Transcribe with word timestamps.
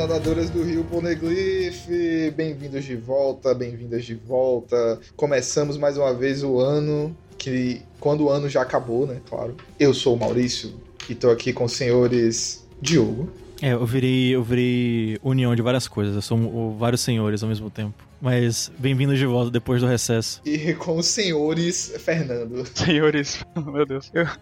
nadadoras 0.00 0.48
do 0.48 0.62
Rio 0.62 0.82
Poneglyph, 0.84 1.86
bem-vindos 2.34 2.86
de 2.86 2.96
volta, 2.96 3.52
bem-vindas 3.52 4.02
de 4.02 4.14
volta. 4.14 4.98
Começamos 5.14 5.76
mais 5.76 5.98
uma 5.98 6.14
vez 6.14 6.42
o 6.42 6.58
ano, 6.58 7.14
que 7.36 7.82
quando 7.98 8.24
o 8.24 8.30
ano 8.30 8.48
já 8.48 8.62
acabou, 8.62 9.06
né, 9.06 9.20
claro. 9.28 9.54
Eu 9.78 9.92
sou 9.92 10.16
o 10.16 10.18
Maurício 10.18 10.72
e 11.06 11.14
tô 11.14 11.28
aqui 11.28 11.52
com 11.52 11.64
os 11.64 11.72
senhores 11.72 12.66
Diogo. 12.80 13.28
É, 13.60 13.74
eu 13.74 13.84
virei, 13.84 14.34
eu 14.34 14.42
virei 14.42 15.18
união 15.22 15.54
de 15.54 15.60
várias 15.60 15.86
coisas, 15.86 16.14
eu 16.14 16.22
sou 16.22 16.74
vários 16.78 17.02
senhores 17.02 17.42
ao 17.42 17.48
mesmo 17.50 17.68
tempo. 17.68 18.09
Mas 18.20 18.70
bem-vindos 18.78 19.18
de 19.18 19.24
volta 19.24 19.50
depois 19.50 19.80
do 19.80 19.86
recesso. 19.88 20.42
E 20.44 20.74
com 20.74 20.98
os 20.98 21.06
senhores 21.06 21.90
Fernando. 22.00 22.66
Senhores, 22.74 23.42
meu 23.56 23.86
Deus. 23.86 24.10
Eu- 24.12 24.26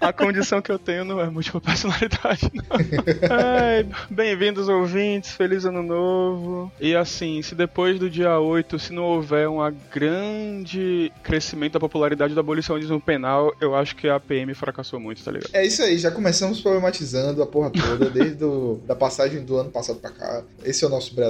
A 0.00 0.12
condição 0.14 0.62
que 0.62 0.72
eu 0.72 0.78
tenho 0.78 1.04
não 1.04 1.20
é 1.20 1.28
múltipla 1.28 1.60
personalidade. 1.60 2.50
não. 2.54 2.64
Ai, 3.30 3.86
Bem-vindos, 4.08 4.66
ouvintes. 4.68 5.32
Feliz 5.32 5.66
ano 5.66 5.82
novo. 5.82 6.72
E 6.80 6.94
assim, 6.94 7.42
se 7.42 7.54
depois 7.54 7.98
do 7.98 8.08
dia 8.08 8.38
8, 8.38 8.78
se 8.78 8.92
não 8.94 9.02
houver 9.04 9.46
um 9.48 9.58
grande 9.92 11.12
crescimento 11.22 11.74
da 11.74 11.80
popularidade 11.80 12.32
do 12.32 12.40
abolicionismo 12.40 12.98
penal, 13.00 13.54
eu 13.60 13.74
acho 13.74 13.94
que 13.94 14.08
a 14.08 14.18
PM 14.18 14.54
fracassou 14.54 14.98
muito, 14.98 15.22
tá 15.22 15.30
ligado? 15.32 15.50
É 15.52 15.66
isso 15.66 15.82
aí, 15.82 15.98
já 15.98 16.10
começamos 16.10 16.62
problematizando 16.62 17.42
a 17.42 17.46
porra 17.46 17.70
toda, 17.70 18.08
desde 18.08 18.36
do, 18.36 18.80
da 18.86 18.94
passagem 18.96 19.44
do 19.44 19.56
ano 19.58 19.70
passado 19.70 19.98
pra 19.98 20.10
cá. 20.10 20.42
Esse 20.64 20.82
é 20.84 20.86
o 20.86 20.90
nosso 20.90 21.14
Brasil. 21.14 21.25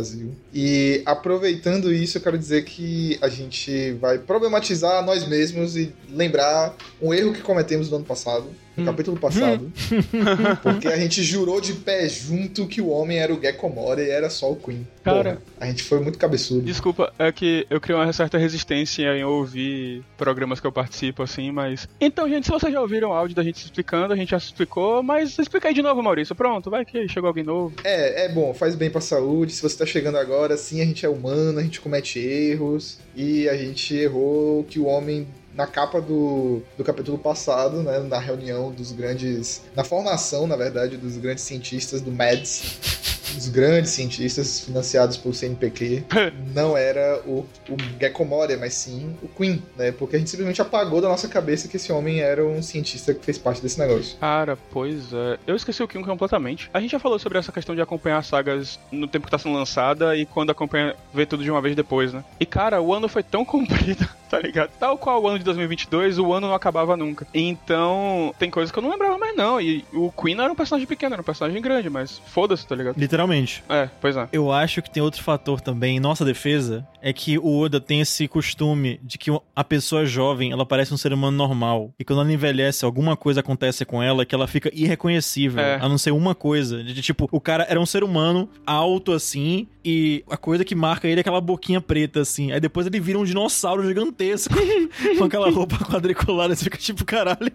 E 0.53 1.03
aproveitando 1.05 1.93
isso, 1.93 2.19
eu 2.19 2.23
quero 2.23 2.39
dizer 2.39 2.65
que 2.65 3.19
a 3.21 3.29
gente 3.29 3.93
vai 3.93 4.19
problematizar 4.19 5.05
nós 5.05 5.27
mesmos 5.27 5.77
e 5.77 5.93
lembrar 6.11 6.75
um 7.01 7.13
erro 7.13 7.33
que 7.33 7.43
cometemos 7.43 7.91
no 7.91 7.97
ano 7.97 8.05
passado, 8.05 8.47
no 8.77 8.85
capítulo 8.85 9.19
passado. 9.19 9.73
porque 10.63 10.89
a 10.89 10.97
gente 10.97 11.23
jurou 11.23 11.61
de 11.61 11.73
pé 11.75 12.09
junto 12.09 12.67
que 12.67 12.81
o 12.81 12.89
homem 12.89 13.19
era 13.19 13.33
o 13.33 13.41
Gecko 13.41 13.69
Moria 13.69 14.05
e 14.05 14.11
era 14.11 14.29
só 14.31 14.51
o 14.51 14.57
Queen. 14.57 14.87
Cara. 15.03 15.37
Porra, 15.37 15.43
a 15.61 15.67
gente 15.67 15.83
foi 15.83 16.01
muito 16.01 16.19
cabeçudo. 16.19 16.63
Desculpa, 16.63 17.13
é 17.19 17.31
que 17.31 17.67
eu 17.71 17.81
criei 17.81 17.99
uma 17.99 18.13
certa 18.13 18.39
resistência 18.39 19.17
em 19.17 19.25
ouvir 19.25 20.03
programas 20.17 20.61
que 20.61 20.67
eu 20.67 20.73
participo, 20.73 21.23
assim, 21.23 21.51
mas. 21.51 21.89
Então, 22.01 22.29
gente, 22.29 22.47
se 22.47 22.51
vocês 22.51 22.73
já 22.73 22.81
ouviram 22.81 23.11
o 23.11 23.13
áudio 23.13 23.37
da 23.37 23.43
gente 23.43 23.57
explicando, 23.57 24.13
a 24.13 24.17
gente 24.17 24.31
já 24.31 24.37
explicou, 24.37 25.03
mas 25.03 25.39
explica 25.39 25.69
aí 25.69 25.75
de 25.75 25.83
novo, 25.83 26.03
Maurício. 26.03 26.35
Pronto, 26.35 26.71
vai 26.71 26.85
que 26.85 27.09
chegou 27.09 27.29
alguém 27.29 27.45
novo. 27.45 27.75
É, 27.85 28.27
é 28.27 28.29
bom, 28.29 28.53
faz 28.53 28.75
bem 28.75 28.91
pra 28.91 29.01
saúde. 29.01 29.53
Se 29.53 29.63
você 29.63 29.79
tá 29.79 29.87
chegando 29.87 30.19
agora, 30.19 30.57
sim, 30.57 30.81
a 30.81 30.85
gente 30.85 31.07
é 31.07 31.09
humano, 31.09 31.59
a 31.59 31.63
gente 31.63 31.81
comete 31.81 32.19
erros. 32.19 32.99
E 33.15 33.49
a 33.49 33.57
gente 33.57 33.95
errou 33.95 34.65
que 34.65 34.79
o 34.79 34.85
homem, 34.85 35.27
na 35.57 35.67
capa 35.67 36.01
do, 36.01 36.63
do 36.77 36.85
capítulo 36.85 37.19
passado, 37.19 37.83
né, 37.83 37.99
na 38.01 38.19
reunião 38.19 38.71
dos 38.71 38.93
grandes. 38.93 39.63
Na 39.75 39.83
formação, 39.83 40.47
na 40.47 40.57
verdade, 40.57 40.97
dos 40.97 41.17
grandes 41.17 41.45
cientistas 41.45 42.01
do 42.01 42.13
MEDS. 42.13 43.07
Os 43.37 43.49
grandes 43.49 43.91
cientistas 43.91 44.61
financiados 44.61 45.17
pelo 45.17 45.35
CNPq 45.35 46.05
não 46.55 46.77
era 46.77 47.21
o, 47.27 47.45
o 47.69 47.77
Gecko 48.01 48.25
Moria, 48.25 48.57
mas 48.57 48.75
sim 48.75 49.17
o 49.21 49.29
Queen, 49.29 49.63
né? 49.77 49.91
Porque 49.91 50.17
a 50.17 50.19
gente 50.19 50.31
simplesmente 50.31 50.63
apagou 50.63 51.01
da 51.01 51.09
nossa 51.09 51.27
cabeça 51.27 51.67
que 51.67 51.77
esse 51.77 51.91
homem 51.93 52.21
era 52.21 52.47
um 52.47 52.63
cientista 52.63 53.13
que 53.13 53.25
fez 53.25 53.37
parte 53.37 53.61
desse 53.61 53.79
negócio. 53.79 54.17
Cara, 54.19 54.57
pois 54.71 55.13
é. 55.13 55.39
Eu 55.47 55.57
esqueci 55.57 55.83
o 55.83 55.89
Kim 55.89 56.03
completamente. 56.03 56.71
A 56.73 56.81
gente 56.81 56.93
já 56.93 56.99
falou 56.99 57.19
sobre 57.19 57.39
essa 57.39 57.51
questão 57.51 57.75
de 57.75 57.81
acompanhar 57.81 58.23
sagas 58.23 58.79
no 58.93 59.09
tempo 59.09 59.27
que 59.27 59.31
tá 59.31 59.39
sendo 59.39 59.55
lançada 59.55 60.17
e 60.17 60.25
quando 60.25 60.51
acompanha, 60.51 60.95
ver 61.13 61.27
tudo 61.27 61.43
de 61.43 61.51
uma 61.51 61.61
vez 61.61 61.75
depois, 61.75 62.13
né? 62.13 62.25
E 62.39 62.47
cara, 62.47 62.81
o 62.81 62.95
ano 62.95 63.09
foi 63.09 63.23
tão 63.23 63.45
comprido, 63.45 64.09
tá 64.29 64.39
ligado? 64.41 64.71
Tal 64.79 64.97
qual 64.99 65.23
o 65.23 65.29
ano 65.29 65.39
de 65.39 65.45
2022, 65.45 66.19
o 66.19 66.33
ano 66.33 66.49
não 66.49 66.55
acabava 66.55 66.97
nunca. 66.97 67.27
Então, 67.33 68.35
tem 68.39 68.51
coisas 68.51 68.71
que 68.73 68.79
eu 68.79 68.83
não 68.83 68.91
lembrava 68.91 69.19
mais 69.19 69.37
não. 69.37 69.61
E 69.61 69.85
o 69.93 70.11
Queen 70.13 70.35
não 70.35 70.45
era 70.45 70.53
um 70.53 70.57
personagem 70.57 70.87
pequeno, 70.87 71.15
era 71.15 71.23
um 71.23 71.25
personagem 71.25 71.61
grande, 71.61 71.89
mas 71.91 72.21
foda-se, 72.27 72.67
tá 72.67 72.75
ligado? 72.75 72.97
Literalmente. 72.99 73.63
É, 73.69 73.89
pois 74.01 74.17
é. 74.17 74.29
Eu 74.33 74.53
acho 74.53 74.83
que 74.83 74.91
tem 74.91 75.03
outro 75.03 75.23
fator 75.23 75.61
também 75.61 75.97
em 75.97 76.01
nossa 76.01 76.25
defesa, 76.25 76.87
é 77.01 77.13
que 77.13 77.39
o 77.39 77.61
Oda 77.61 77.81
tem 77.81 78.01
esse 78.01 78.27
costume 78.29 79.01
de 79.03 79.17
que 79.19 79.31
a 79.55 79.65
pessoa 79.65 80.05
jovem, 80.05 80.53
ela 80.53 80.67
parece 80.67 80.93
um 80.93 80.97
ser 80.97 81.13
humano 81.13 81.37
normal. 81.37 81.93
E 81.99 82.05
quando 82.05 82.23
ela 82.23 82.33
envelhece, 82.33 82.85
alguma 82.85 83.17
coisa 83.17 83.41
acontece 83.41 83.85
com 83.85 84.03
ela 84.03 84.25
que 84.27 84.35
ela 84.35 84.47
fica 84.47 84.71
irreconhecível, 84.75 85.61
É. 85.63 85.77
a 85.81 85.89
não 85.89 85.99
ser 85.99 86.11
uma 86.13 86.35
coisa. 86.35 86.83
De, 86.83 87.01
tipo, 87.03 87.29
o 87.31 87.41
cara 87.41 87.67
era 87.69 87.81
um 87.81 87.87
ser 87.87 88.03
humano 88.03 88.49
alto 88.67 89.13
assim, 89.13 89.67
e 89.87 90.25
a 90.29 90.37
coisa 90.37 90.65
que 90.65 90.75
marca 90.75 91.07
ele 91.07 91.21
é 91.21 91.23
aquela 91.23 91.41
boquinha 91.41 91.81
preta 91.81 92.21
assim. 92.21 92.51
Aí 92.51 92.59
depois 92.59 92.89
ele 92.89 92.99
vira 92.99 93.21
um 93.21 93.25
dinossauro 93.25 93.87
gigantesco 93.87 94.53
com 95.17 95.25
aquela 95.25 95.49
roupa 95.49 95.79
quadriculada, 95.79 96.57
você 96.57 96.65
fica 96.65 96.77
tipo, 96.77 97.05
caralho. 97.05 97.53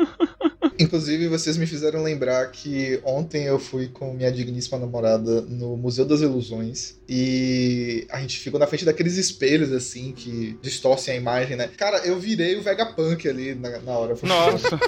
Inclusive, 0.81 1.27
vocês 1.27 1.57
me 1.57 1.67
fizeram 1.67 2.01
lembrar 2.01 2.47
que 2.47 2.99
ontem 3.05 3.43
eu 3.43 3.59
fui 3.59 3.87
com 3.87 4.15
minha 4.15 4.31
digníssima 4.31 4.79
namorada 4.79 5.41
no 5.41 5.77
Museu 5.77 6.03
das 6.05 6.21
Ilusões 6.21 6.95
e 7.07 8.07
a 8.09 8.19
gente 8.19 8.39
ficou 8.39 8.59
na 8.59 8.65
frente 8.65 8.83
daqueles 8.83 9.15
espelhos 9.15 9.71
assim 9.71 10.11
que 10.11 10.57
distorcem 10.59 11.13
a 11.13 11.17
imagem, 11.17 11.55
né? 11.55 11.69
Cara, 11.77 11.99
eu 11.99 12.19
virei 12.19 12.57
o 12.57 12.63
Vegapunk 12.63 13.29
ali 13.29 13.53
na, 13.53 13.77
na 13.79 13.91
hora. 13.91 14.15
Nossa. 14.23 14.79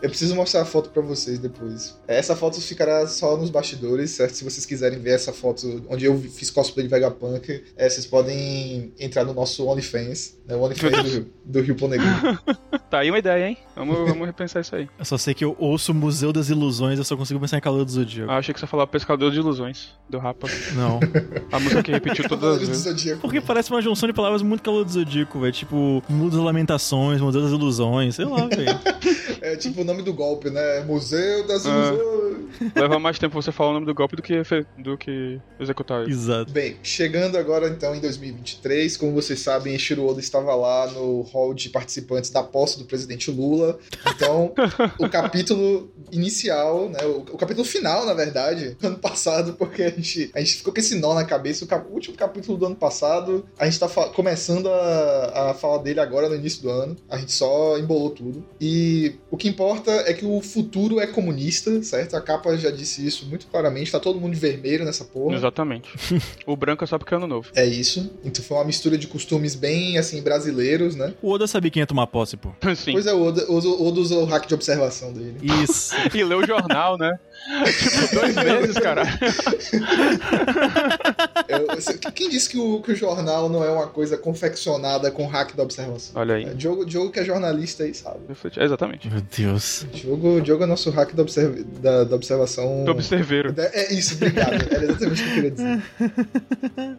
Eu 0.00 0.08
preciso 0.08 0.34
mostrar 0.36 0.62
a 0.62 0.64
foto 0.64 0.90
pra 0.90 1.02
vocês 1.02 1.38
depois. 1.38 1.96
Essa 2.06 2.36
foto 2.36 2.60
ficará 2.60 3.06
só 3.08 3.36
nos 3.36 3.50
bastidores, 3.50 4.12
certo? 4.12 4.34
Se 4.34 4.44
vocês 4.44 4.64
quiserem 4.64 4.98
ver 4.98 5.10
essa 5.10 5.32
foto 5.32 5.84
onde 5.88 6.04
eu 6.04 6.20
fiz 6.20 6.50
cosplay 6.50 6.86
de 6.86 6.90
Vegapunk, 6.90 7.64
é, 7.76 7.88
vocês 7.88 8.06
podem 8.06 8.92
entrar 8.98 9.24
no 9.24 9.34
nosso 9.34 9.66
OnlyFans, 9.66 10.36
né? 10.46 10.54
O 10.54 10.60
OnlyFans 10.60 11.14
do, 11.14 11.26
do 11.44 11.60
Rio 11.60 11.74
Poneglyph. 11.74 12.38
Tá 12.90 13.00
aí 13.00 13.10
uma 13.10 13.18
ideia, 13.18 13.48
hein? 13.48 13.58
Vamos, 13.76 13.98
vamos 14.08 14.26
repensar 14.26 14.60
isso 14.60 14.74
aí. 14.74 14.88
Eu 14.98 15.04
só 15.04 15.18
sei 15.18 15.34
que 15.38 15.44
eu 15.44 15.54
ouço 15.56 15.92
o 15.92 15.94
Museu 15.94 16.32
das 16.32 16.50
Ilusões, 16.50 16.98
eu 16.98 17.04
só 17.04 17.16
consigo 17.16 17.38
pensar 17.38 17.58
em 17.58 17.60
Calor 17.60 17.84
do 17.84 17.90
Zodíaco. 17.92 18.28
Ah, 18.28 18.38
achei 18.38 18.52
que 18.52 18.58
você 18.58 18.66
falar 18.66 18.88
Pescador 18.88 19.30
de 19.30 19.38
Ilusões, 19.38 19.90
do 20.10 20.18
Rapa. 20.18 20.48
Não. 20.74 20.98
A 21.56 21.60
música 21.60 21.80
que 21.80 21.92
repetiu 21.92 22.28
todas 22.28 22.56
as 22.56 22.66
vezes. 22.66 22.82
Zodíaco. 22.82 23.20
Porque 23.20 23.40
parece 23.40 23.70
uma 23.70 23.80
junção 23.80 24.08
de 24.08 24.12
palavras 24.12 24.42
muito 24.42 24.64
calor 24.64 24.84
do 24.84 24.90
zodíaco, 24.90 25.38
velho. 25.38 25.52
Tipo, 25.52 26.02
Mundo 26.08 26.36
das 26.36 26.44
Lamentações, 26.44 27.20
Museu 27.20 27.40
das 27.40 27.52
Ilusões, 27.52 28.16
sei 28.16 28.24
lá, 28.24 28.48
velho. 28.48 28.80
É 29.48 29.56
tipo 29.56 29.80
o 29.80 29.84
nome 29.84 30.02
do 30.02 30.12
golpe, 30.12 30.50
né? 30.50 30.80
Museu 30.80 31.46
das 31.46 31.64
Ah. 31.66 31.70
Ilusões. 31.92 32.18
Leva 32.74 32.98
mais 32.98 33.18
tempo 33.18 33.40
você 33.40 33.52
falar 33.52 33.70
o 33.70 33.74
nome 33.74 33.86
do 33.86 33.94
golpe 33.94 34.16
do 34.16 34.22
que, 34.22 34.42
do 34.78 34.96
que 34.96 35.38
executar 35.60 36.02
ele. 36.02 36.10
Exato. 36.10 36.50
Bem, 36.50 36.76
chegando 36.82 37.36
agora 37.36 37.68
então 37.68 37.94
em 37.94 38.00
2023, 38.00 38.96
como 38.96 39.12
vocês 39.12 39.40
sabem, 39.40 39.74
Ishiro 39.74 40.06
Oda 40.06 40.18
estava 40.20 40.54
lá 40.54 40.90
no 40.90 41.20
hall 41.22 41.52
de 41.54 41.68
participantes 41.68 42.30
da 42.30 42.42
posse 42.42 42.78
do 42.78 42.84
presidente 42.84 43.30
Lula. 43.30 43.78
Então, 44.14 44.52
o 44.98 45.08
capítulo 45.10 45.90
inicial, 46.10 46.88
né, 46.88 46.98
o, 47.04 47.18
o 47.34 47.36
capítulo 47.38 47.64
final, 47.66 48.06
na 48.06 48.14
verdade, 48.14 48.76
do 48.80 48.86
ano 48.86 48.98
passado, 48.98 49.52
porque 49.54 49.82
a 49.82 49.90
gente, 49.90 50.30
a 50.34 50.40
gente 50.40 50.56
ficou 50.56 50.72
com 50.72 50.80
esse 50.80 50.94
nó 50.96 51.14
na 51.14 51.24
cabeça. 51.24 51.64
O, 51.64 51.68
cap- 51.68 51.88
o 51.88 51.94
último 51.94 52.16
capítulo 52.16 52.56
do 52.58 52.66
ano 52.66 52.76
passado, 52.76 53.46
a 53.58 53.66
gente 53.66 53.78
tá 53.78 53.88
começando 54.14 54.68
a, 54.68 55.50
a 55.50 55.54
falar 55.54 55.78
dele 55.78 56.00
agora 56.00 56.28
no 56.28 56.34
início 56.34 56.62
do 56.62 56.70
ano. 56.70 56.96
A 57.08 57.18
gente 57.18 57.32
só 57.32 57.78
embolou 57.78 58.10
tudo. 58.10 58.44
E 58.60 59.14
o 59.30 59.36
que 59.36 59.48
importa 59.48 59.90
é 59.90 60.14
que 60.14 60.24
o 60.24 60.40
futuro 60.40 60.98
é 61.00 61.06
comunista, 61.06 61.82
certo? 61.82 62.16
A 62.16 62.20
capa 62.20 62.56
já 62.56 62.70
disse 62.70 63.06
isso 63.06 63.26
muito 63.26 63.46
claramente. 63.46 63.92
Tá 63.92 64.00
todo 64.00 64.18
mundo 64.18 64.32
de 64.32 64.40
vermelho 64.40 64.84
nessa 64.84 65.04
porra. 65.04 65.36
Exatamente. 65.36 65.90
o 66.46 66.56
branco 66.56 66.82
é 66.82 66.86
só 66.86 66.98
porque 66.98 67.12
é 67.12 67.16
ano 67.18 67.26
novo. 67.26 67.50
É 67.54 67.64
isso. 67.64 68.10
Então 68.24 68.42
foi 68.42 68.56
uma 68.56 68.64
mistura 68.64 68.96
de 68.96 69.06
costumes 69.06 69.54
bem, 69.54 69.98
assim, 69.98 70.22
brasileiros, 70.22 70.96
né? 70.96 71.12
O 71.20 71.30
Oda 71.30 71.46
sabia 71.46 71.70
quem 71.70 71.80
ia 71.80 71.86
tomar 71.86 72.06
posse, 72.06 72.36
pô. 72.36 72.50
Sim. 72.74 72.92
Pois 72.92 73.06
é, 73.06 73.12
o 73.12 73.22
Oda, 73.22 73.44
o 73.50 73.86
Oda 73.86 74.00
usou 74.00 74.22
o 74.22 74.26
hack 74.26 74.46
de 74.46 74.54
observação 74.54 75.12
dele. 75.12 75.38
Isso. 75.62 75.94
E 76.18 76.24
leu 76.24 76.38
o 76.38 76.46
jornal, 76.46 76.96
né? 76.98 77.18
tipo, 77.78 78.14
dois 78.14 78.34
meses, 78.36 78.78
cara. 78.78 79.02
Eu- 81.48 82.12
quem 82.12 82.28
disse 82.28 82.48
que 82.50 82.58
o, 82.58 82.80
que 82.82 82.92
o 82.92 82.96
jornal 82.96 83.48
não 83.48 83.64
é 83.64 83.70
uma 83.70 83.86
coisa 83.86 84.18
confeccionada 84.18 85.10
com 85.10 85.26
hack 85.26 85.54
da 85.56 85.62
observação? 85.62 86.20
Olha 86.20 86.34
aí. 86.34 86.44
É, 86.44 86.54
Diogo, 86.54 86.84
Diogo 86.84 87.10
que 87.10 87.20
é 87.20 87.24
jornalista 87.24 87.84
aí, 87.84 87.94
sabe? 87.94 88.18
É, 88.56 88.64
Exatamente. 88.64 89.08
Meu 89.08 89.20
Deus. 89.20 89.86
Diogo, 89.92 90.40
Diogo 90.40 90.64
é 90.64 90.66
nosso 90.66 90.90
hack 90.90 91.14
da, 91.14 91.22
observ- 91.22 91.62
da, 91.80 92.04
da 92.04 92.16
observação. 92.16 92.84
Do 92.84 92.90
observeiro. 92.92 93.54
É 93.56 93.92
isso, 93.92 94.14
obrigado. 94.14 94.52
Era 94.70 94.84
exatamente 94.84 95.22
o 95.22 95.24
que 95.24 95.30
eu 95.30 95.34
queria 95.34 95.50
dizer. 95.50 95.82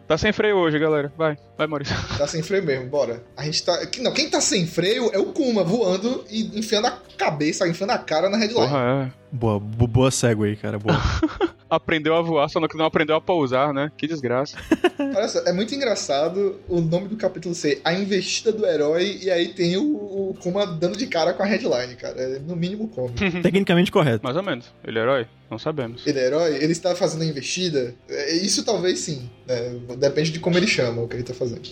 Tá 0.06 0.18
sem 0.18 0.32
freio 0.32 0.56
hoje, 0.56 0.76
galera. 0.78 1.12
Vai, 1.16 1.36
vai, 1.56 1.66
Maurício. 1.68 1.94
Tá 2.18 2.26
sem 2.26 2.42
freio 2.42 2.64
mesmo, 2.64 2.86
bora. 2.88 3.22
A 3.36 3.44
gente 3.44 3.62
tá. 3.64 3.78
Não, 4.00 4.12
quem 4.12 4.28
tá 4.28 4.40
sem 4.40 4.66
freio 4.66 5.08
é 5.12 5.18
o 5.18 5.26
Kuma 5.26 5.62
voando 5.62 6.24
e 6.28 6.58
enfiando 6.58 6.86
a 6.88 6.98
cabeça, 7.16 7.68
enfiando 7.68 7.90
a 7.90 7.98
cara 7.98 8.28
na 8.28 8.36
headline. 8.36 8.66
Porra, 8.68 9.06
é. 9.16 9.19
Boa, 9.32 9.58
bo- 9.60 9.86
boa 9.86 10.10
segue 10.10 10.56
cara, 10.56 10.78
boa. 10.78 10.96
Aprendeu 11.70 12.16
a 12.16 12.20
voar, 12.20 12.48
só 12.48 12.66
que 12.66 12.76
não 12.76 12.84
aprendeu 12.84 13.14
a 13.14 13.20
pousar, 13.20 13.72
né? 13.72 13.92
Que 13.96 14.08
desgraça. 14.08 14.56
Olha 14.98 15.28
só, 15.28 15.38
é 15.46 15.52
muito 15.52 15.72
engraçado 15.72 16.56
o 16.68 16.80
nome 16.80 17.06
do 17.06 17.16
capítulo 17.16 17.54
ser 17.54 17.80
A 17.84 17.92
Investida 17.94 18.50
do 18.50 18.66
Herói, 18.66 19.20
e 19.22 19.30
aí 19.30 19.48
tem 19.54 19.76
o, 19.76 19.84
o 19.84 20.36
Kuma 20.42 20.66
dando 20.66 20.98
de 20.98 21.06
cara 21.06 21.32
com 21.32 21.44
a 21.44 21.46
headline, 21.46 21.94
cara. 21.94 22.20
É 22.20 22.38
no 22.40 22.56
mínimo 22.56 22.88
cômico. 22.88 23.18
Tecnicamente 23.40 23.92
correto. 23.92 24.24
Mais 24.24 24.36
ou 24.36 24.42
menos. 24.42 24.72
Ele 24.84 24.98
é 24.98 25.02
herói? 25.02 25.26
Não 25.50 25.58
sabemos. 25.58 26.06
Ele 26.06 26.18
é 26.20 26.26
herói? 26.26 26.54
Ele 26.62 26.70
está 26.72 26.94
fazendo 26.94 27.22
a 27.22 27.26
investida? 27.26 27.92
É, 28.08 28.32
Isso 28.36 28.64
talvez 28.64 29.00
sim. 29.00 29.28
né? 29.48 29.80
Depende 29.98 30.30
de 30.30 30.38
como 30.38 30.56
ele 30.56 30.66
chama 30.68 31.02
o 31.02 31.08
que 31.08 31.16
ele 31.16 31.24
tá 31.24 31.34
fazendo. 31.34 31.62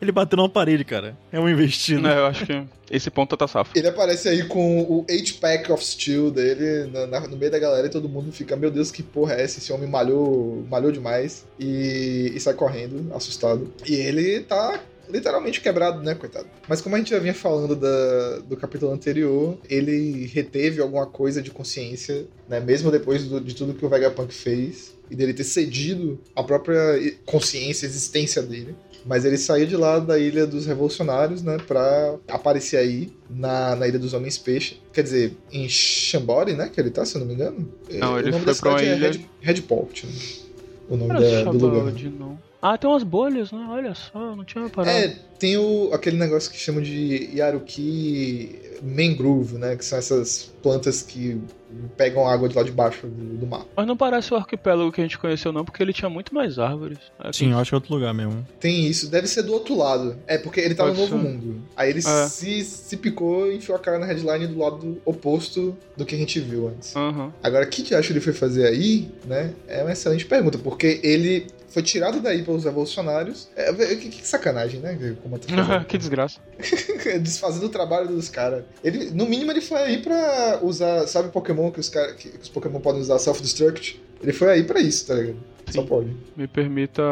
Ele 0.00 0.10
bateu 0.10 0.36
numa 0.36 0.48
parede, 0.48 0.84
cara. 0.84 1.16
É 1.30 1.38
um 1.38 1.48
investido. 1.48 2.06
É, 2.08 2.18
eu 2.18 2.26
acho 2.26 2.44
que 2.44 2.64
esse 2.90 3.08
ponto 3.08 3.36
tá 3.36 3.46
safo. 3.46 3.70
Ele 3.76 3.86
aparece 3.86 4.28
aí 4.28 4.42
com 4.48 4.80
o 4.82 5.04
8-pack 5.06 5.70
of 5.70 5.84
steel 5.84 6.28
dele 6.30 6.90
na- 6.92 7.06
na- 7.06 7.28
no 7.28 7.36
meio 7.36 7.52
da 7.52 7.58
galera 7.58 7.86
e 7.86 7.90
todo 7.90 8.08
mundo 8.08 8.32
fica, 8.32 8.56
meu 8.56 8.68
Deus, 8.70 8.90
que 8.90 9.00
porra 9.02 9.34
é 9.34 9.42
essa? 9.44 9.58
Esse 9.60 9.72
homem 9.72 9.88
malhou, 9.88 10.66
malhou 10.68 10.90
demais 10.90 11.46
e, 11.58 12.32
e 12.34 12.40
sai 12.40 12.54
correndo, 12.54 13.14
assustado. 13.14 13.72
E 13.86 13.94
ele 13.94 14.40
tá 14.40 14.80
literalmente 15.12 15.60
quebrado, 15.60 16.02
né, 16.02 16.14
coitado? 16.14 16.46
Mas 16.68 16.80
como 16.80 16.94
a 16.96 16.98
gente 16.98 17.10
já 17.10 17.18
vinha 17.18 17.34
falando 17.34 17.76
da- 17.76 18.38
do 18.40 18.56
capítulo 18.56 18.92
anterior, 18.92 19.58
ele 19.68 20.26
reteve 20.26 20.80
alguma 20.80 21.06
coisa 21.06 21.42
de 21.42 21.50
consciência, 21.50 22.26
né, 22.48 22.58
mesmo 22.60 22.90
depois 22.90 23.24
do- 23.24 23.40
de 23.40 23.54
tudo 23.54 23.74
que 23.74 23.84
o 23.84 23.88
Vegapunk 23.88 24.32
fez 24.32 24.94
e 25.10 25.14
dele 25.16 25.34
ter 25.34 25.44
cedido 25.44 26.18
a 26.34 26.42
própria 26.42 26.80
consciência, 27.26 27.86
a 27.86 27.90
existência 27.90 28.42
dele. 28.42 28.74
Mas 29.04 29.24
ele 29.24 29.36
saiu 29.36 29.66
de 29.66 29.76
lá 29.76 29.98
da 29.98 30.16
Ilha 30.16 30.46
dos 30.46 30.64
Revolucionários, 30.64 31.42
né, 31.42 31.56
pra 31.66 32.14
aparecer 32.28 32.76
aí 32.76 33.12
na, 33.28 33.74
na 33.74 33.88
Ilha 33.88 33.98
dos 33.98 34.14
Homens 34.14 34.38
Peixe. 34.38 34.80
Quer 34.92 35.02
dizer, 35.02 35.36
em 35.50 35.68
Chambori, 35.68 36.52
né, 36.54 36.70
que 36.72 36.80
ele 36.80 36.90
tá, 36.90 37.04
se 37.04 37.16
eu 37.16 37.20
não 37.20 37.26
me 37.26 37.34
engano? 37.34 37.68
Não, 37.90 38.14
o 38.14 38.18
ele 38.20 38.30
nome 38.30 38.44
foi 38.44 38.54
da 38.54 38.60
pra 38.60 38.70
uma 38.70 38.78
cidade 38.78 38.96
ilha- 39.00 39.06
é 39.08 39.10
Red, 39.10 39.26
Redport, 39.40 40.04
né? 40.04 40.10
O 40.88 40.96
nome 40.96 41.10
da- 41.20 41.42
do 41.44 41.58
lugar. 41.58 41.92
Não. 42.18 42.38
Ah, 42.64 42.78
tem 42.78 42.88
umas 42.88 43.02
bolhas, 43.02 43.50
né? 43.50 43.66
Olha 43.68 43.92
só, 43.92 44.36
não 44.36 44.44
tinha 44.44 44.68
parado. 44.68 44.96
É, 44.96 45.16
tem 45.36 45.56
o, 45.56 45.90
aquele 45.92 46.16
negócio 46.16 46.48
que 46.48 46.56
chamam 46.56 46.80
de 46.80 47.28
Yaruki 47.34 48.60
Mangrove, 48.82 49.58
né, 49.58 49.74
que 49.76 49.84
são 49.84 49.98
essas 49.98 50.52
plantas 50.62 51.02
que 51.02 51.40
pegam 51.96 52.26
água 52.28 52.48
de 52.48 52.54
lá 52.54 52.62
de 52.62 52.70
baixo 52.70 53.06
do, 53.06 53.38
do 53.38 53.46
mar. 53.46 53.64
Mas 53.76 53.86
não 53.86 53.96
parece 53.96 54.32
o 54.32 54.36
arquipélago 54.36 54.92
que 54.92 55.00
a 55.00 55.04
gente 55.04 55.18
conheceu, 55.18 55.52
não, 55.52 55.64
porque 55.64 55.82
ele 55.82 55.92
tinha 55.92 56.08
muito 56.08 56.32
mais 56.34 56.58
árvores. 56.58 56.98
É, 57.24 57.32
Sim, 57.32 57.50
eu 57.52 57.58
acho 57.58 57.70
que 57.70 57.74
é 57.74 57.78
outro 57.78 57.94
lugar 57.94 58.12
mesmo. 58.14 58.46
Tem 58.60 58.86
isso, 58.86 59.08
deve 59.10 59.26
ser 59.26 59.42
do 59.42 59.52
outro 59.52 59.76
lado. 59.76 60.16
É, 60.26 60.38
porque 60.38 60.60
ele 60.60 60.74
tá 60.74 60.84
Pode 60.84 60.96
no 61.00 61.02
Novo 61.08 61.16
ser. 61.18 61.22
Mundo. 61.28 61.62
Aí 61.76 61.90
ele 61.90 61.98
É. 62.00 62.28
se, 62.28 62.62
se 62.64 62.96
picou 62.96 63.50
e 63.50 63.56
enfiou 63.56 63.76
a 63.76 63.80
cara 63.80 63.98
na 63.98 64.06
headline 64.06 64.46
do 64.46 64.58
lado 64.58 65.00
oposto 65.04 65.76
do 65.96 66.04
que 66.04 66.14
a 66.14 66.18
gente 66.18 66.38
viu 66.38 66.68
antes. 66.68 66.94
Aham. 66.94 67.32
Agora, 67.42 67.64
o 67.64 67.68
que 67.68 67.82
de 67.82 67.94
acho 67.94 68.12
ele 68.12 68.20
foi 68.20 68.32
fazer 68.32 68.66
aí, 68.66 69.08
né? 69.24 69.52
É 69.66 69.82
uma 69.82 69.92
excelente 69.92 70.26
pergunta, 70.26 70.58
porque 70.58 71.00
ele 71.02 71.46
foi 71.72 71.82
tirado 71.82 72.20
daí 72.20 72.42
pelos 72.42 72.64
revolucionários. 72.64 73.48
É, 73.56 73.72
que, 73.96 74.08
que 74.10 74.26
sacanagem, 74.26 74.80
né? 74.80 74.96
Fazendo. 74.96 75.84
que 75.88 75.96
desgraça. 75.96 76.40
Desfazendo 77.20 77.66
o 77.66 77.70
trabalho 77.70 78.08
dos 78.08 78.28
caras. 78.28 78.64
Ele, 78.84 79.10
no 79.10 79.26
mínimo, 79.26 79.50
ele 79.50 79.60
foi 79.60 79.78
aí 79.78 80.02
pra 80.02 80.60
usar. 80.62 81.06
Sabe 81.06 81.30
Pokémon 81.30 81.70
que 81.70 81.80
os, 81.80 81.88
cara, 81.88 82.12
que 82.14 82.28
os 82.40 82.48
Pokémon 82.48 82.80
podem 82.80 83.00
usar 83.00 83.18
self-destruct? 83.18 84.00
Ele 84.22 84.32
foi 84.32 84.50
aí 84.50 84.64
pra 84.64 84.80
isso, 84.80 85.06
tá 85.06 85.14
ligado? 85.14 85.38
Só 85.70 85.80
Sim. 85.80 85.86
pode. 85.86 86.16
Me 86.36 86.46
permita 86.46 87.02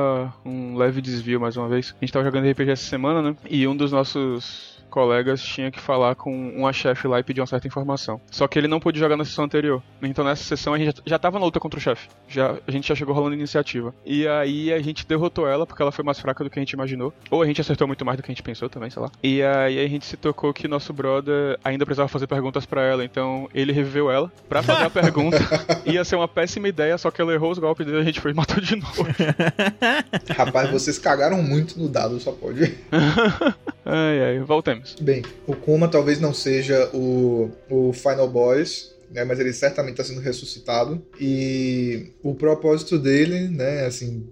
um 0.44 0.76
leve 0.76 1.00
desvio 1.00 1.40
mais 1.40 1.56
uma 1.56 1.68
vez. 1.68 1.94
A 1.96 2.04
gente 2.04 2.12
tava 2.12 2.24
jogando 2.24 2.50
RPG 2.50 2.70
essa 2.70 2.84
semana, 2.84 3.22
né? 3.22 3.36
E 3.48 3.66
um 3.66 3.76
dos 3.76 3.90
nossos 3.90 4.79
colegas 4.90 5.42
tinha 5.42 5.70
que 5.70 5.80
falar 5.80 6.14
com 6.14 6.50
uma 6.50 6.72
chefe 6.72 7.08
lá 7.08 7.18
e 7.18 7.22
pedir 7.22 7.40
uma 7.40 7.46
certa 7.46 7.66
informação. 7.66 8.20
Só 8.30 8.46
que 8.46 8.58
ele 8.58 8.68
não 8.68 8.80
pôde 8.80 8.98
jogar 8.98 9.16
na 9.16 9.24
sessão 9.24 9.44
anterior. 9.44 9.82
Então 10.02 10.24
nessa 10.24 10.44
sessão 10.44 10.74
a 10.74 10.78
gente 10.78 11.00
já, 11.06 11.18
tava 11.18 11.38
na 11.38 11.44
luta 11.44 11.60
contra 11.60 11.78
o 11.78 11.82
chefe. 11.82 12.08
Já, 12.28 12.56
a 12.66 12.70
gente 12.70 12.88
já 12.88 12.94
chegou 12.94 13.14
rolando 13.14 13.34
iniciativa. 13.34 13.94
E 14.04 14.26
aí 14.26 14.72
a 14.72 14.80
gente 14.82 15.06
derrotou 15.06 15.48
ela 15.48 15.66
porque 15.66 15.80
ela 15.80 15.92
foi 15.92 16.04
mais 16.04 16.18
fraca 16.18 16.44
do 16.44 16.50
que 16.50 16.58
a 16.58 16.62
gente 16.62 16.72
imaginou. 16.72 17.12
Ou 17.30 17.42
a 17.42 17.46
gente 17.46 17.60
acertou 17.60 17.86
muito 17.86 18.04
mais 18.04 18.16
do 18.18 18.22
que 18.22 18.30
a 18.30 18.34
gente 18.34 18.42
pensou 18.42 18.68
também, 18.68 18.90
sei 18.90 19.02
lá. 19.02 19.10
E 19.22 19.42
aí 19.42 19.84
a 19.84 19.88
gente 19.88 20.04
se 20.04 20.16
tocou 20.16 20.52
que 20.52 20.68
nosso 20.68 20.92
brother 20.92 21.58
ainda 21.64 21.86
precisava 21.86 22.08
fazer 22.08 22.26
perguntas 22.26 22.66
pra 22.66 22.82
ela. 22.82 23.04
Então 23.04 23.48
ele 23.54 23.72
reviveu 23.72 24.10
ela 24.10 24.30
pra 24.48 24.62
fazer 24.62 24.84
a 24.84 24.90
pergunta. 24.90 25.38
Ia 25.86 26.04
ser 26.04 26.16
uma 26.16 26.28
péssima 26.28 26.68
ideia, 26.68 26.98
só 26.98 27.10
que 27.10 27.20
ela 27.20 27.32
errou 27.32 27.50
os 27.50 27.58
golpes 27.58 27.86
dele 27.86 27.98
e 27.98 28.00
a 28.00 28.04
gente 28.04 28.20
foi 28.20 28.32
e 28.32 28.34
matou 28.34 28.60
de 28.60 28.76
novo. 28.76 29.06
Rapaz, 30.36 30.70
vocês 30.70 30.98
cagaram 30.98 31.42
muito 31.42 31.78
no 31.78 31.88
dado, 31.88 32.18
só 32.20 32.32
pode. 32.32 32.78
Ai, 33.84 34.22
ai, 34.22 34.38
voltemos. 34.40 34.79
Bem, 35.00 35.22
o 35.46 35.54
Kuma 35.54 35.88
talvez 35.88 36.20
não 36.20 36.32
seja 36.32 36.90
o, 36.94 37.50
o 37.68 37.92
Final 37.92 38.28
Boss, 38.28 38.94
né, 39.10 39.24
mas 39.24 39.40
ele 39.40 39.52
certamente 39.52 40.00
está 40.00 40.04
sendo 40.04 40.20
ressuscitado. 40.20 41.02
E 41.20 42.12
o 42.22 42.34
propósito 42.34 42.98
dele, 42.98 43.48
né, 43.48 43.86
assim, 43.86 44.26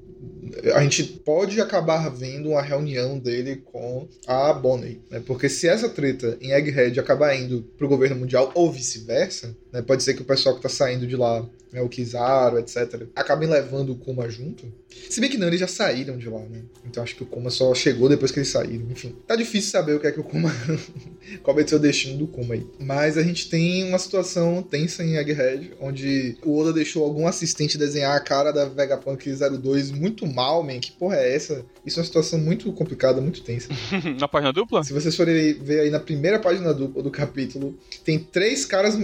a 0.74 0.82
gente 0.82 1.02
pode 1.04 1.60
acabar 1.60 2.08
vendo 2.08 2.50
uma 2.50 2.62
reunião 2.62 3.18
dele 3.18 3.56
com 3.56 4.08
a 4.26 4.52
Bonnie, 4.52 5.00
né, 5.10 5.22
porque 5.26 5.48
se 5.48 5.68
essa 5.68 5.88
treta 5.88 6.38
em 6.40 6.52
Egghead 6.52 6.98
acabar 6.98 7.34
indo 7.34 7.62
pro 7.76 7.88
governo 7.88 8.16
mundial 8.16 8.50
ou 8.54 8.72
vice-versa, 8.72 9.56
né, 9.72 9.82
pode 9.82 10.02
ser 10.02 10.14
que 10.14 10.22
o 10.22 10.24
pessoal 10.24 10.54
que 10.56 10.62
tá 10.62 10.68
saindo 10.68 11.06
de 11.06 11.16
lá, 11.16 11.44
né, 11.72 11.82
o 11.82 11.88
Kizaru, 11.88 12.58
etc., 12.58 13.06
acabem 13.14 13.48
levando 13.48 13.92
o 13.92 13.96
Kuma 13.96 14.28
junto. 14.28 14.64
Se 15.10 15.20
bem 15.20 15.30
que 15.30 15.36
não, 15.36 15.46
eles 15.46 15.60
já 15.60 15.66
saíram 15.66 16.16
de 16.16 16.28
lá, 16.28 16.40
né? 16.40 16.62
Então 16.84 17.02
acho 17.02 17.14
que 17.14 17.22
o 17.22 17.26
Kuma 17.26 17.50
só 17.50 17.74
chegou 17.74 18.08
depois 18.08 18.30
que 18.30 18.38
eles 18.38 18.48
saíram. 18.48 18.86
Enfim, 18.90 19.14
tá 19.26 19.36
difícil 19.36 19.70
saber 19.70 19.94
o 19.94 20.00
que 20.00 20.06
é 20.06 20.12
que 20.12 20.20
o 20.20 20.24
Kuma. 20.24 20.50
qual 21.42 21.54
vai 21.54 21.66
ser 21.66 21.76
o 21.76 21.78
destino 21.78 22.18
do 22.18 22.26
Kuma 22.26 22.54
aí. 22.54 22.66
Mas 22.78 23.18
a 23.18 23.22
gente 23.22 23.48
tem 23.48 23.84
uma 23.84 23.98
situação 23.98 24.62
tensa 24.62 25.04
em 25.04 25.16
Egghead, 25.16 25.72
onde 25.80 26.36
o 26.44 26.58
Oda 26.58 26.72
deixou 26.72 27.04
algum 27.04 27.26
assistente 27.26 27.76
desenhar 27.76 28.16
a 28.16 28.20
cara 28.20 28.50
da 28.50 28.64
Vegapunk 28.64 29.30
02 29.30 29.90
muito 29.90 30.26
mal, 30.26 30.62
man. 30.62 30.80
Que 30.80 30.92
porra 30.92 31.16
é 31.16 31.34
essa? 31.34 31.64
Isso 31.84 31.98
é 31.98 32.00
uma 32.00 32.06
situação 32.06 32.38
muito 32.38 32.72
complicada, 32.72 33.20
muito 33.20 33.42
tensa. 33.42 33.68
Na 34.18 34.28
página 34.28 34.52
dupla? 34.52 34.82
Se 34.84 34.92
vocês 34.92 35.14
forem 35.14 35.54
ver 35.54 35.80
aí 35.80 35.90
na 35.90 36.00
primeira 36.00 36.38
página 36.38 36.72
do, 36.72 36.88
do 36.88 37.10
capítulo, 37.10 37.78
tem 38.04 38.18
três 38.18 38.64
caras. 38.64 38.96